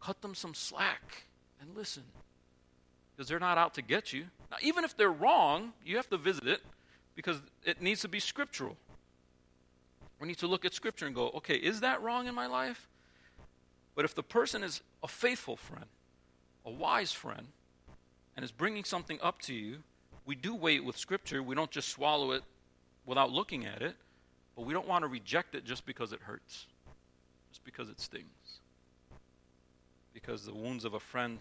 [0.00, 1.24] cut them some slack
[1.60, 2.02] and listen.
[3.14, 4.24] because they're not out to get you.
[4.50, 6.60] Now, even if they're wrong, you have to visit it
[7.14, 8.76] because it needs to be scriptural.
[10.22, 12.88] We need to look at Scripture and go, okay, is that wrong in my life?
[13.96, 15.86] But if the person is a faithful friend,
[16.64, 17.48] a wise friend,
[18.36, 19.78] and is bringing something up to you,
[20.26, 21.42] we do weigh it with Scripture.
[21.42, 22.42] We don't just swallow it
[23.06, 23.96] without looking at it,
[24.56, 26.66] but we don't want to reject it just because it hurts,
[27.50, 28.60] just because it stings.
[30.14, 31.38] Because the wounds of a friend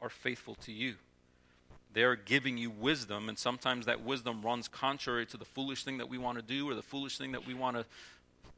[0.00, 0.94] are faithful to you.
[1.92, 6.08] They're giving you wisdom, and sometimes that wisdom runs contrary to the foolish thing that
[6.08, 7.84] we want to do or the foolish thing that we want to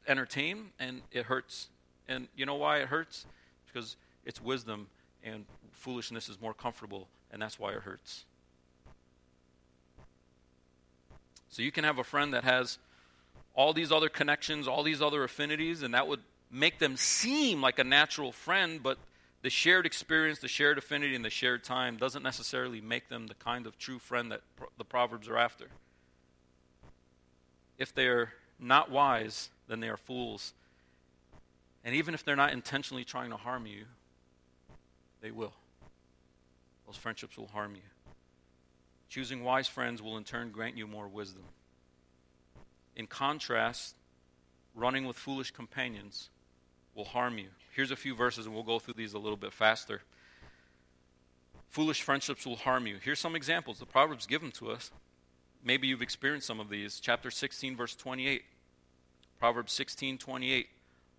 [0.07, 1.67] entertain, and it hurts.
[2.07, 3.25] And you know why it hurts?
[3.67, 4.87] Because it's wisdom,
[5.23, 8.23] and foolishness is more comfortable, and that's why it hurts.
[11.55, 12.79] So you can have a friend that has
[13.53, 16.19] all these other connections, all these other affinities, and that would
[16.51, 18.97] make them seem like a natural friend, but
[19.41, 23.35] the shared experience, the shared affinity, and the shared time doesn't necessarily make them the
[23.35, 24.41] kind of true friend that
[24.77, 25.67] the Proverbs are after.
[27.77, 30.53] If they're not wise, then they are fools.
[31.85, 33.85] And even if they're not intentionally trying to harm you,
[35.21, 35.53] they will.
[36.85, 37.94] Those friendships will harm you.
[39.09, 41.43] Choosing wise friends will in turn grant you more wisdom.
[42.95, 43.95] In contrast,
[44.73, 46.29] running with foolish companions
[46.95, 47.47] will harm you.
[47.75, 50.01] Here's a few verses, and we'll go through these a little bit faster.
[51.69, 52.97] Foolish friendships will harm you.
[53.03, 53.79] Here's some examples.
[53.79, 54.91] The Proverbs give them to us.
[55.63, 56.99] Maybe you've experienced some of these.
[56.99, 58.43] Chapter 16, verse 28.
[59.39, 60.69] Proverbs 16 28.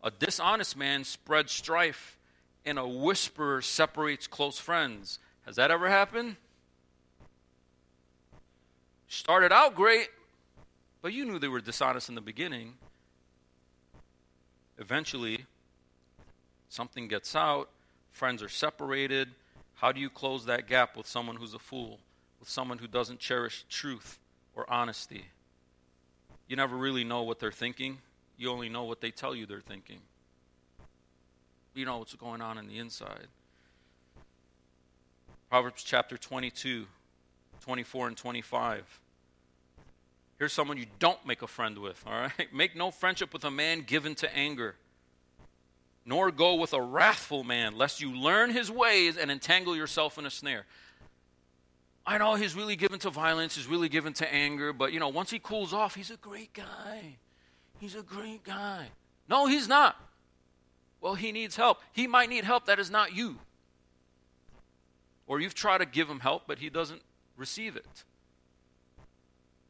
[0.03, 2.17] A dishonest man spreads strife,
[2.65, 5.19] and a whisperer separates close friends.
[5.45, 6.37] Has that ever happened?
[9.09, 10.09] Started out great,
[11.03, 12.75] but you knew they were dishonest in the beginning.
[14.79, 15.47] Eventually,
[16.69, 17.71] something gets out,
[18.11, 19.29] friends are separated.
[19.75, 22.01] How do you close that gap with someone who's a fool,
[22.41, 24.19] with someone who doesn't cherish truth
[24.55, 25.27] or honesty?
[26.49, 27.99] You never really know what they're thinking.
[28.37, 30.01] You only know what they tell you they're thinking.
[31.75, 33.29] You know what's going on in the inside.
[35.51, 36.87] Proverbs chapter 22,
[37.67, 39.01] 24, and 25.
[40.39, 42.33] Here's someone you don't make a friend with, all right?
[42.55, 44.77] Make no friendship with a man given to anger,
[46.05, 50.27] nor go with a wrathful man, lest you learn his ways and entangle yourself in
[50.27, 50.65] a snare.
[52.07, 55.09] I know he's really given to violence, he's really given to anger, but you know,
[55.09, 57.17] once he cools off, he's a great guy.
[57.81, 58.91] He's a great guy.
[59.29, 59.97] No, he's not.
[61.01, 61.79] Well, he needs help.
[61.93, 63.39] He might need help that is not you.
[65.27, 67.03] Or you've tried to give him help, but he doesn't
[67.37, 68.05] receive it.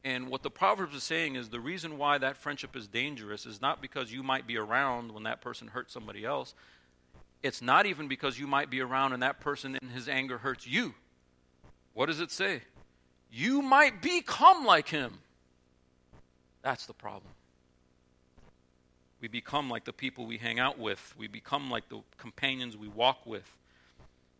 [0.04, 3.60] And what the Proverbs is saying is the reason why that friendship is dangerous is
[3.60, 6.54] not because you might be around when that person hurts somebody else.
[7.42, 10.66] It's not even because you might be around and that person in his anger hurts
[10.66, 10.94] you.
[11.92, 12.60] What does it say?
[13.32, 15.18] You might become like him.
[16.62, 17.32] That's the problem.
[19.20, 21.14] We become like the people we hang out with.
[21.18, 23.50] We become like the companions we walk with.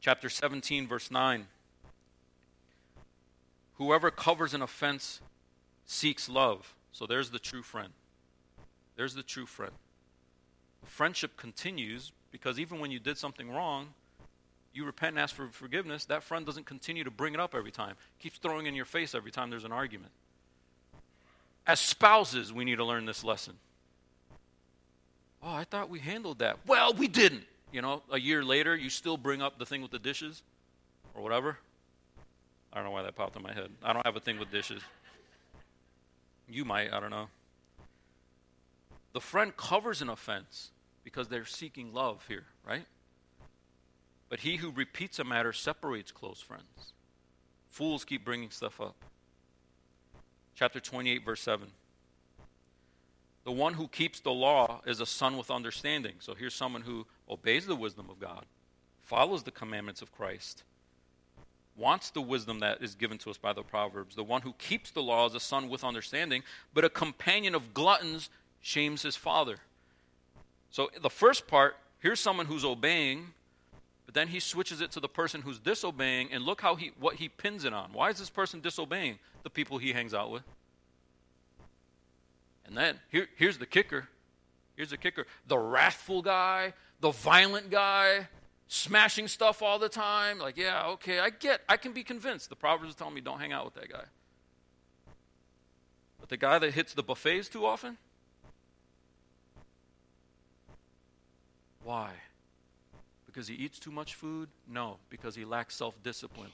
[0.01, 1.47] Chapter 17, verse 9.
[3.77, 5.21] Whoever covers an offense
[5.85, 6.75] seeks love.
[6.93, 7.93] So there's the true friend.
[8.97, 9.73] There's the true friend.
[10.85, 13.89] Friendship continues because even when you did something wrong,
[14.73, 17.71] you repent and ask for forgiveness, that friend doesn't continue to bring it up every
[17.71, 17.97] time.
[18.19, 20.13] Keeps throwing in your face every time there's an argument.
[21.67, 23.55] As spouses, we need to learn this lesson.
[25.43, 26.59] Oh, I thought we handled that.
[26.67, 27.45] Well, we didn't.
[27.73, 30.43] You know, a year later, you still bring up the thing with the dishes
[31.15, 31.59] or whatever.
[32.77, 33.71] I don't know why that popped in my head.
[33.83, 34.83] I don't have a thing with dishes.
[36.47, 37.29] You might, I don't know.
[39.15, 42.85] The friend covers an offense because they're seeking love here, right?
[44.29, 46.93] But he who repeats a matter separates close friends.
[47.71, 48.97] Fools keep bringing stuff up.
[50.55, 51.69] Chapter 28, verse 7.
[53.45, 56.17] The one who keeps the law is a son with understanding.
[56.19, 58.45] So here's someone who obeys the wisdom of God,
[59.01, 60.63] follows the commandments of Christ,
[61.77, 64.17] wants the wisdom that is given to us by the Proverbs.
[64.17, 67.75] The one who keeps the law is a son with understanding, but a companion of
[67.75, 69.57] gluttons shames his father.
[70.71, 73.29] So the first part, here's someone who's obeying,
[74.05, 77.17] but then he switches it to the person who's disobeying, and look how he what
[77.17, 77.93] he pins it on.
[77.93, 79.19] Why is this person disobeying?
[79.43, 80.43] The people he hangs out with.
[82.67, 84.09] And then here, here's the kicker.
[84.77, 85.27] Here's the kicker.
[85.47, 88.29] The wrathful guy, the violent guy,
[88.69, 90.39] smashing stuff all the time.
[90.39, 92.49] Like, yeah, okay, I get, I can be convinced.
[92.49, 94.05] The Proverbs is telling me don't hang out with that guy.
[96.21, 97.99] But the guy that hits the buffets too often?
[101.85, 102.11] Why?
[103.27, 104.49] Because he eats too much food?
[104.67, 106.51] No, because he lacks self discipline.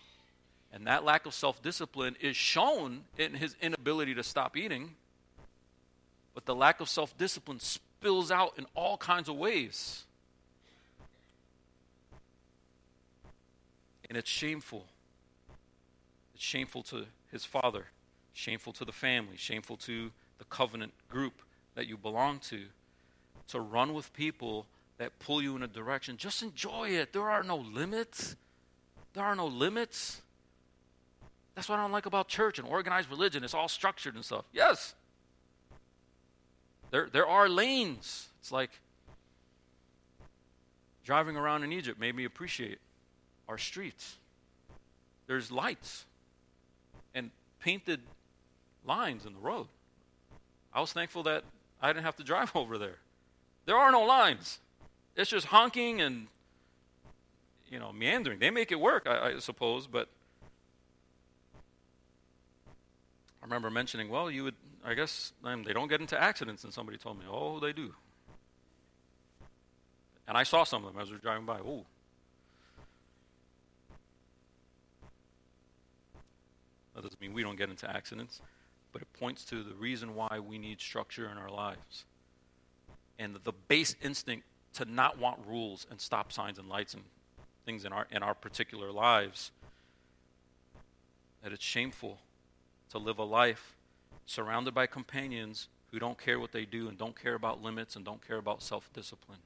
[0.72, 4.94] And that lack of self discipline is shown in his inability to stop eating.
[6.34, 10.04] But the lack of self discipline spills out in all kinds of ways.
[14.12, 14.84] And it's shameful.
[16.34, 17.86] It's shameful to his father,
[18.34, 21.40] shameful to the family, shameful to the covenant group
[21.76, 22.64] that you belong to.
[23.48, 24.66] To run with people
[24.98, 26.18] that pull you in a direction.
[26.18, 27.14] Just enjoy it.
[27.14, 28.36] There are no limits.
[29.14, 30.20] There are no limits.
[31.54, 33.42] That's what I don't like about church and organized religion.
[33.42, 34.44] It's all structured and stuff.
[34.52, 34.94] Yes.
[36.90, 38.28] There, there are lanes.
[38.40, 38.72] It's like
[41.02, 42.78] driving around in Egypt made me appreciate
[43.48, 44.16] our streets.
[45.26, 46.04] There's lights
[47.14, 47.30] and
[47.60, 48.00] painted
[48.84, 49.68] lines in the road.
[50.72, 51.44] I was thankful that
[51.80, 52.98] I didn't have to drive over there.
[53.66, 54.58] There are no lines.
[55.14, 56.26] It's just honking and
[57.70, 58.38] you know meandering.
[58.38, 60.08] They make it work, I, I suppose, but
[63.42, 66.72] I remember mentioning, well, you would, I guess, um, they don't get into accidents, and
[66.72, 67.92] somebody told me, oh, they do.
[70.28, 71.58] And I saw some of them as we were driving by.
[71.58, 71.84] Oh.
[76.94, 78.40] That doesn't mean we don't get into accidents,
[78.92, 82.04] but it points to the reason why we need structure in our lives.
[83.18, 87.02] And the base instinct to not want rules and stop signs and lights and
[87.64, 89.52] things in our in our particular lives
[91.42, 92.18] that it's shameful
[92.90, 93.74] to live a life
[94.26, 98.04] surrounded by companions who don't care what they do and don't care about limits and
[98.04, 99.40] don't care about self-discipline.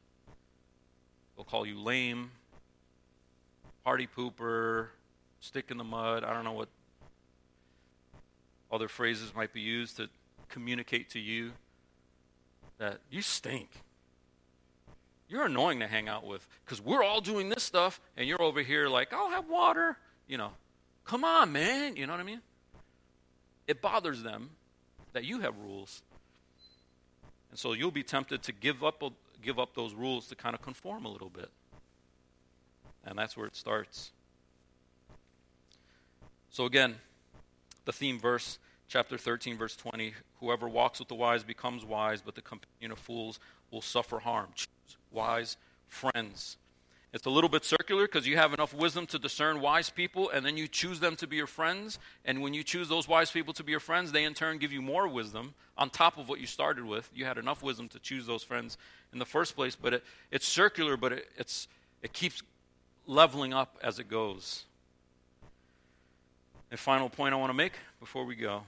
[1.35, 2.31] They'll call you lame,
[3.85, 4.89] party pooper,
[5.41, 6.69] stick in the mud, I don't know what
[8.71, 10.09] other phrases might be used to
[10.49, 11.53] communicate to you
[12.79, 13.71] that you stink.
[15.29, 18.62] You're annoying to hang out with because we're all doing this stuff and you're over
[18.62, 19.97] here like, I'll have water.
[20.29, 20.51] You know,
[21.05, 21.97] come on, man.
[21.97, 22.43] You know what I mean?
[23.67, 24.51] It bothers them
[25.12, 26.03] that you have rules.
[27.51, 29.03] And so you'll be tempted to give up,
[29.43, 31.51] give up those rules to kind of conform a little bit.
[33.05, 34.12] And that's where it starts.
[36.51, 36.97] So again,
[37.87, 38.59] the theme verse,
[38.89, 42.99] chapter 13, verse 20 Whoever walks with the wise becomes wise, but the companion of
[42.99, 44.68] fools will suffer harm Choose
[45.11, 45.57] wise
[45.89, 46.59] friends.
[47.12, 50.45] It's a little bit circular because you have enough wisdom to discern wise people, and
[50.45, 51.99] then you choose them to be your friends.
[52.26, 54.72] And when you choose those wise people to be your friends, they in turn give
[54.72, 57.09] you more wisdom on top of what you started with.
[57.14, 58.76] You had enough wisdom to choose those friends
[59.14, 61.68] in the first place, but it, it's circular, but it, it's,
[62.03, 62.43] it keeps
[63.07, 64.64] leveling up as it goes.
[66.73, 68.62] A final point I want to make before we go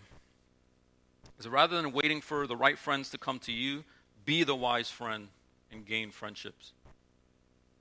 [1.38, 3.84] is that rather than waiting for the right friends to come to you,
[4.24, 5.28] be the wise friend
[5.72, 6.72] and gain friendships.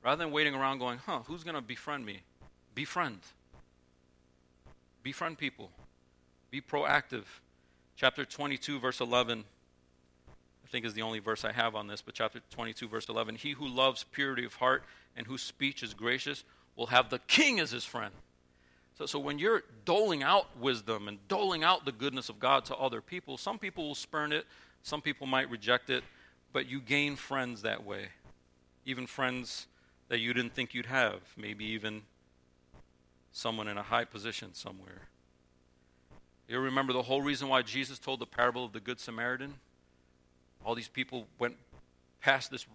[0.03, 2.21] Rather than waiting around going, huh, who's going to befriend me?
[2.73, 3.19] Befriend.
[5.03, 5.71] Befriend people.
[6.51, 7.23] Be proactive.
[7.95, 9.43] Chapter 22, verse 11,
[10.63, 13.35] I think is the only verse I have on this, but chapter 22, verse 11
[13.35, 14.83] He who loves purity of heart
[15.15, 16.43] and whose speech is gracious
[16.75, 18.13] will have the king as his friend.
[18.97, 22.75] So, so when you're doling out wisdom and doling out the goodness of God to
[22.75, 24.45] other people, some people will spurn it,
[24.81, 26.03] some people might reject it,
[26.51, 28.07] but you gain friends that way.
[28.85, 29.67] Even friends
[30.07, 32.01] that you didn't think you'd have, maybe even
[33.31, 35.09] someone in a high position somewhere.
[36.47, 39.53] You remember the whole reason why Jesus told the parable of the Good Samaritan?
[40.65, 41.55] All these people went
[42.19, 42.65] past this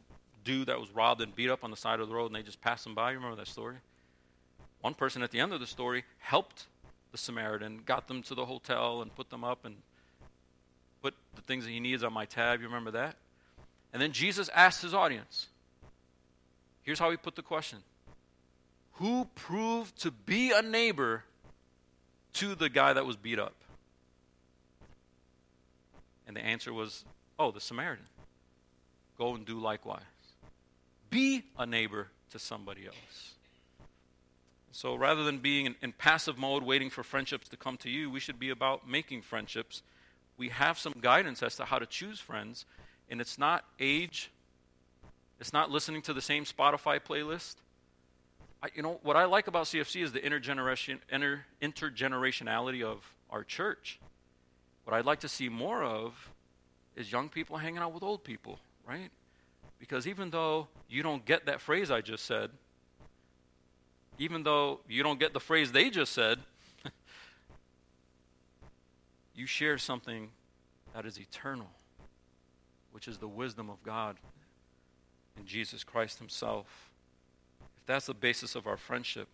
[0.45, 2.43] dude that was robbed and beat up on the side of the road and they
[2.43, 3.11] just passed him by.
[3.11, 3.77] You remember that story?
[4.83, 6.67] One person at the end of the story helped
[7.13, 9.77] the Samaritan, got them to the hotel and put them up and
[11.03, 12.61] put the things that he needs on my tab.
[12.61, 13.17] You remember that?
[13.93, 15.49] And then Jesus asked his audience.
[16.83, 17.79] Here's how he put the question
[18.95, 21.25] Who proved to be a neighbor
[22.35, 23.55] to the guy that was beat up?
[26.27, 27.05] And the answer was,
[27.39, 28.07] Oh, the Samaritan.
[29.19, 30.01] Go and do likewise.
[31.11, 33.32] Be a neighbor to somebody else.
[34.73, 38.11] So rather than being in, in, passive mode, waiting for friendships to come to you,
[38.11, 39.83] we should be about making friendships.
[40.39, 42.65] We have some guidance as to how to choose friends,
[43.11, 44.31] and it's not age,
[45.39, 47.57] it's not listening to the same Spotify playlist.
[48.63, 53.45] I, you know, what I like about CFC is the intergeneration, inter, intergenerationality of our
[53.45, 54.01] church.
[54.85, 56.31] What I'd like to see more of
[56.97, 58.59] is young people hanging out with old people,
[58.89, 59.11] right?
[59.79, 62.51] Because even though you don't get that phrase I just said,
[64.19, 66.39] even though you don't get the phrase they just said,
[69.35, 70.31] you share something
[70.95, 71.69] that is eternal
[72.93, 74.17] which is the wisdom of God
[75.39, 76.91] in Jesus Christ Himself.
[77.79, 79.29] If that's the basis of our friendship,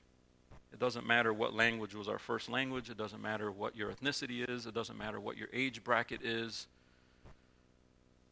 [0.72, 2.90] It doesn't matter what language was our first language.
[2.90, 4.66] It doesn't matter what your ethnicity is.
[4.66, 6.66] It doesn't matter what your age bracket is.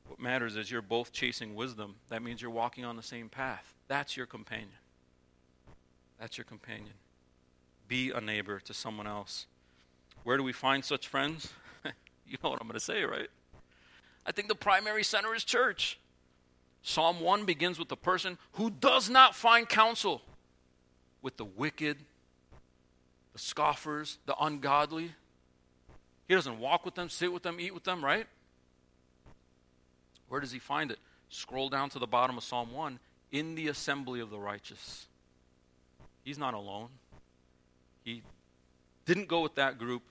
[0.07, 1.97] What matters is you're both chasing wisdom.
[2.11, 3.75] That means you're walking on the same path.
[3.89, 4.69] That's your companion.
[6.19, 6.95] That's your companion.
[7.89, 9.47] Be a neighbor to someone else.
[10.25, 11.53] Where do we find such friends?
[12.27, 13.29] you know what I'm going to say, right?
[14.25, 15.99] I think the primary center is church.
[16.83, 20.23] Psalm 1 begins with the person who does not find counsel
[21.23, 21.99] with the wicked,
[23.33, 25.13] the scoffers, the ungodly.
[26.29, 28.27] He doesn't walk with them, sit with them, eat with them, right?
[30.29, 30.99] Where does he find it?
[31.29, 32.99] Scroll down to the bottom of Psalm 1
[33.33, 35.07] in the assembly of the righteous.
[36.27, 36.89] He's not alone.
[38.03, 38.25] He
[39.05, 40.03] didn't go with that group,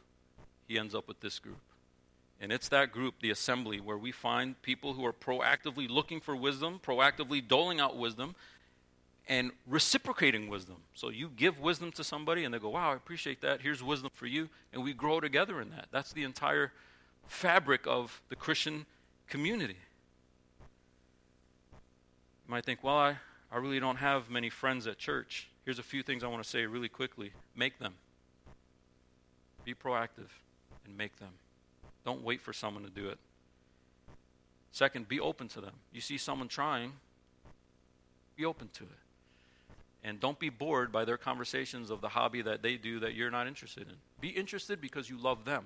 [0.65, 1.59] he ends up with this group.
[2.39, 6.33] And it's that group, the assembly, where we find people who are proactively looking for
[6.33, 8.33] wisdom, proactively doling out wisdom,
[9.27, 10.77] and reciprocating wisdom.
[10.93, 13.59] So you give wisdom to somebody, and they go, Wow, I appreciate that.
[13.59, 14.47] Here's wisdom for you.
[14.71, 15.87] And we grow together in that.
[15.91, 16.71] That's the entire
[17.27, 18.85] fabric of the Christian
[19.27, 19.79] community.
[22.47, 23.17] You might think, Well, I,
[23.51, 25.47] I really don't have many friends at church.
[25.63, 27.93] Here's a few things I want to say really quickly make them.
[29.63, 30.29] Be proactive
[30.85, 31.31] and make them.
[32.05, 33.17] Don't wait for someone to do it.
[34.71, 35.73] Second, be open to them.
[35.91, 36.93] You see someone trying,
[38.35, 38.89] be open to it.
[40.03, 43.31] And don't be bored by their conversations of the hobby that they do that you're
[43.31, 43.95] not interested in.
[44.21, 45.65] Be interested because you love them.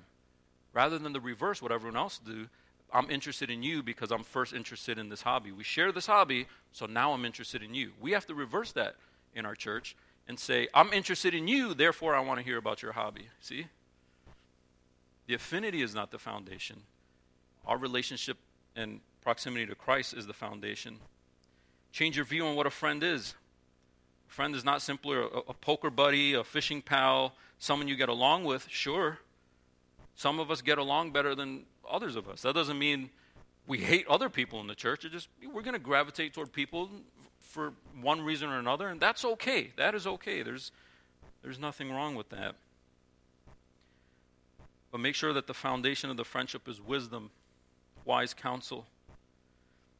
[0.72, 2.46] Rather than the reverse, what everyone else do,
[2.92, 5.52] I'm interested in you because I'm first interested in this hobby.
[5.52, 7.92] We share this hobby, so now I'm interested in you.
[8.00, 8.96] We have to reverse that
[9.34, 12.82] in our church and say, I'm interested in you, therefore I want to hear about
[12.82, 13.28] your hobby.
[13.40, 13.66] See?
[15.26, 16.82] The affinity is not the foundation.
[17.66, 18.36] Our relationship
[18.74, 20.98] and proximity to Christ is the foundation.
[21.92, 23.34] Change your view on what a friend is.
[24.28, 28.08] A friend is not simply a, a poker buddy, a fishing pal, someone you get
[28.08, 29.18] along with, sure.
[30.14, 32.42] Some of us get along better than others of us.
[32.42, 33.10] That doesn't mean
[33.66, 35.04] we hate other people in the church.
[35.04, 36.88] It just we're going to gravitate toward people
[37.40, 39.72] for one reason or another, and that's okay.
[39.76, 40.42] That is okay.
[40.42, 40.72] There's
[41.42, 42.54] there's nothing wrong with that.
[44.90, 47.30] But make sure that the foundation of the friendship is wisdom,
[48.04, 48.86] wise counsel.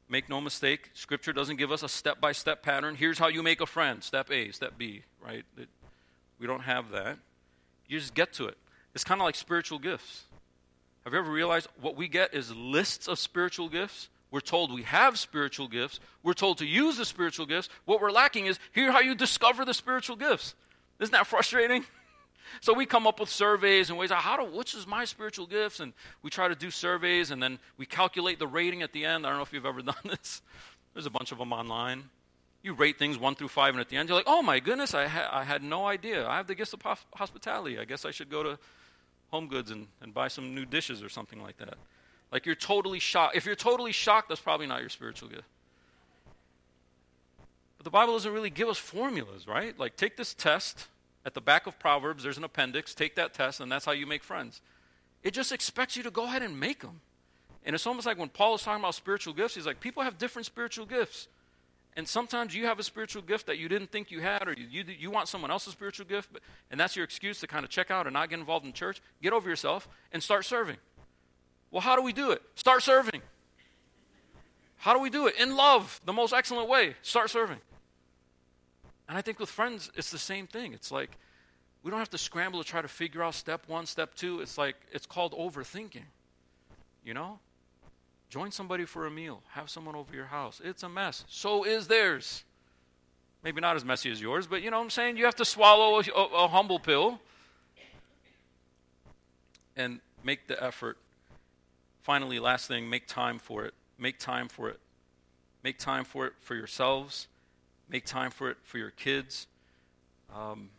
[0.09, 2.97] Make no mistake, Scripture doesn't give us a step by step pattern.
[2.97, 5.45] Here's how you make a friend step A, step B, right?
[6.41, 7.19] we don't have that.
[7.87, 8.57] You just get to it.
[8.95, 10.25] It's kind of like spiritual gifts.
[11.05, 14.09] Have you ever realized what we get is lists of spiritual gifts?
[14.31, 15.99] We're told we have spiritual gifts.
[16.23, 17.69] We're told to use the spiritual gifts.
[17.85, 20.55] What we're lacking is here how you discover the spiritual gifts.
[21.01, 21.85] Isn't that frustrating?
[22.61, 25.81] So we come up with surveys and ways how to which is my spiritual gifts,
[25.81, 25.93] and
[26.23, 29.25] we try to do surveys, and then we calculate the rating at the end.
[29.25, 30.43] I don't know if you've ever done this.
[30.95, 32.05] There's a bunch of them online.
[32.63, 34.95] You rate things one through five, and at the end you're like, "Oh my goodness,
[34.95, 36.27] I, ha- I had no idea.
[36.29, 36.83] I have the gifts of
[37.15, 37.79] hospitality.
[37.79, 38.59] I guess I should go to
[39.31, 41.75] Home Goods and, and buy some new dishes or something like that."
[42.33, 43.37] Like you're totally shocked.
[43.37, 45.49] If you're totally shocked, that's probably not your spiritual gift.
[47.77, 49.79] But the Bible doesn't really give us formulas, right?
[49.79, 50.87] Like take this test
[51.25, 52.95] at the back of Proverbs, there's an appendix.
[52.95, 54.61] Take that test, and that's how you make friends.
[55.23, 57.01] It just expects you to go ahead and make them.
[57.65, 60.17] And it's almost like when Paul is talking about spiritual gifts, he's like, people have
[60.17, 61.29] different spiritual gifts.
[61.97, 64.67] And sometimes you have a spiritual gift that you didn't think you had, or you,
[64.71, 67.71] you, you want someone else's spiritual gift, but, and that's your excuse to kind of
[67.71, 69.03] check out and not get involved in church.
[69.21, 70.77] Get over yourself and start serving.
[71.71, 72.43] Well, how do we do it?
[72.55, 73.23] Start serving.
[74.77, 75.35] How do we do it?
[75.39, 76.95] In love, the most excellent way.
[77.03, 77.59] Start serving.
[79.09, 80.73] And I think with friends, it's the same thing.
[80.73, 81.11] It's like
[81.83, 84.41] we don't have to scramble to try to figure out step one, step two.
[84.41, 86.05] It's like it's called overthinking.
[87.05, 87.41] You know?
[88.31, 90.61] Join somebody for a meal, have someone over your house.
[90.65, 91.25] It's a mess.
[91.29, 92.45] So is theirs.
[93.43, 95.17] Maybe not as messy as yours, but you know what I'm saying?
[95.17, 97.21] You have to swallow a, a, a humble pill
[99.77, 100.97] and make the effort
[102.01, 103.75] Finally, last thing, make time for it.
[103.99, 104.81] Make time for it.
[105.63, 107.29] Make time for it for yourselves.
[107.89, 109.47] Make time for it for your kids.
[110.35, 110.71] Um,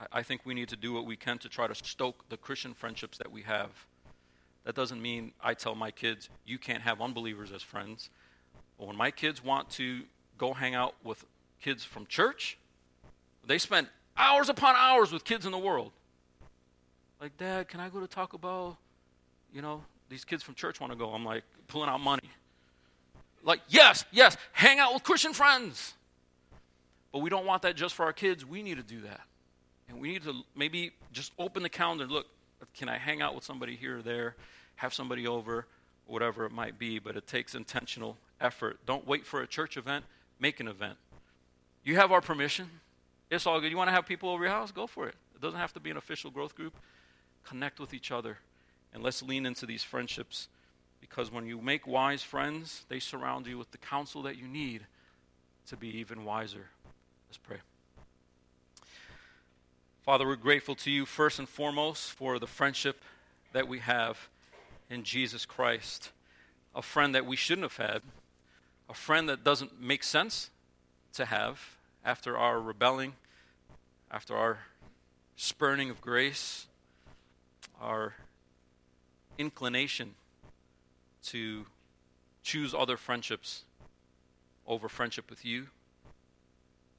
[0.00, 2.36] I, I think we need to do what we can to try to stoke the
[2.36, 3.86] Christian friendships that we have.
[4.64, 8.10] That doesn't mean I tell my kids, you can't have unbelievers as friends.
[8.78, 10.02] But when my kids want to
[10.38, 11.24] go hang out with
[11.62, 12.58] kids from church,
[13.46, 15.92] they spend hours upon hours with kids in the world.
[17.20, 18.78] Like, Dad, can I go to Taco Bell?
[19.52, 21.10] You know, these kids from church want to go.
[21.10, 22.30] I'm like, pulling out money.
[23.42, 25.94] Like, yes, yes, hang out with Christian friends.
[27.12, 28.44] But we don't want that just for our kids.
[28.46, 29.20] We need to do that.
[29.88, 32.04] And we need to maybe just open the calendar.
[32.04, 32.26] And look,
[32.74, 34.36] can I hang out with somebody here or there?
[34.76, 35.66] Have somebody over,
[36.06, 36.98] whatever it might be.
[36.98, 38.78] But it takes intentional effort.
[38.86, 40.04] Don't wait for a church event,
[40.38, 40.96] make an event.
[41.84, 42.68] You have our permission.
[43.30, 43.70] It's all good.
[43.70, 44.72] You want to have people over your house?
[44.72, 45.14] Go for it.
[45.34, 46.74] It doesn't have to be an official growth group.
[47.44, 48.38] Connect with each other.
[48.92, 50.48] And let's lean into these friendships
[51.00, 54.86] because when you make wise friends, they surround you with the counsel that you need
[55.66, 56.66] to be even wiser.
[57.28, 57.58] Let's pray.
[60.02, 63.02] Father, we're grateful to you first and foremost for the friendship
[63.52, 64.30] that we have
[64.88, 66.10] in Jesus Christ.
[66.74, 68.00] A friend that we shouldn't have had,
[68.88, 70.48] a friend that doesn't make sense
[71.12, 73.12] to have after our rebelling,
[74.10, 74.60] after our
[75.36, 76.66] spurning of grace,
[77.78, 78.14] our
[79.36, 80.14] inclination
[81.24, 81.66] to
[82.42, 83.64] choose other friendships
[84.66, 85.66] over friendship with you.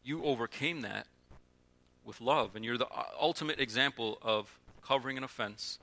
[0.04, 1.08] You overcame that
[2.06, 2.88] with love, and you're the
[3.20, 5.80] ultimate example of covering an offense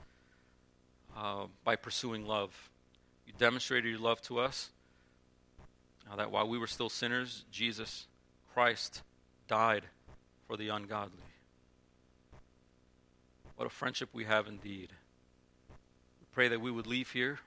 [1.17, 2.71] uh, by pursuing love.
[3.27, 4.71] You demonstrated your love to us.
[6.11, 8.07] Uh, that while we were still sinners, Jesus
[8.55, 9.03] Christ
[9.47, 9.85] died
[10.47, 11.19] for the ungodly.
[13.57, 14.89] What a friendship we have indeed.
[16.21, 17.41] We pray that we would leave here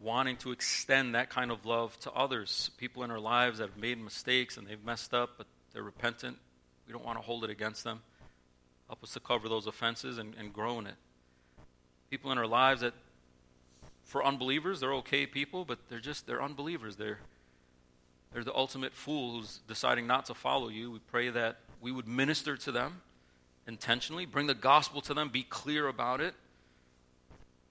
[0.00, 3.78] wanting to extend that kind of love to others, people in our lives that have
[3.78, 6.38] made mistakes and they've messed up, but they're repentant.
[6.86, 8.02] We don't want to hold it against them.
[8.88, 10.94] Help us to cover those offenses and, and grow in it.
[12.10, 12.94] People in our lives that,
[14.04, 16.96] for unbelievers, they're okay people, but they're just, they're unbelievers.
[16.96, 17.18] They're,
[18.32, 20.92] they're the ultimate fool who's deciding not to follow you.
[20.92, 23.02] We pray that we would minister to them
[23.66, 26.34] intentionally, bring the gospel to them, be clear about it.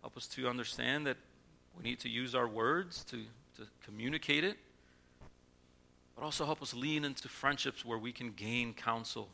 [0.02, 1.18] Help us to understand that
[1.78, 3.24] we need to use our words to,
[3.58, 4.58] to communicate it,
[6.16, 9.30] but also help us lean into friendships where we can gain counsel,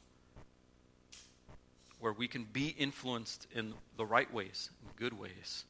[1.99, 5.65] where we can be influenced in the right ways, in good ways.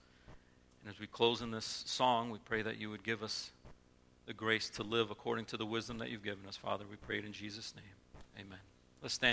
[0.83, 3.51] And as we close in this song, we pray that you would give us
[4.25, 6.85] the grace to live according to the wisdom that you've given us, Father.
[6.89, 8.45] We pray it in Jesus' name.
[8.45, 8.59] Amen.
[9.01, 9.29] Let's stand.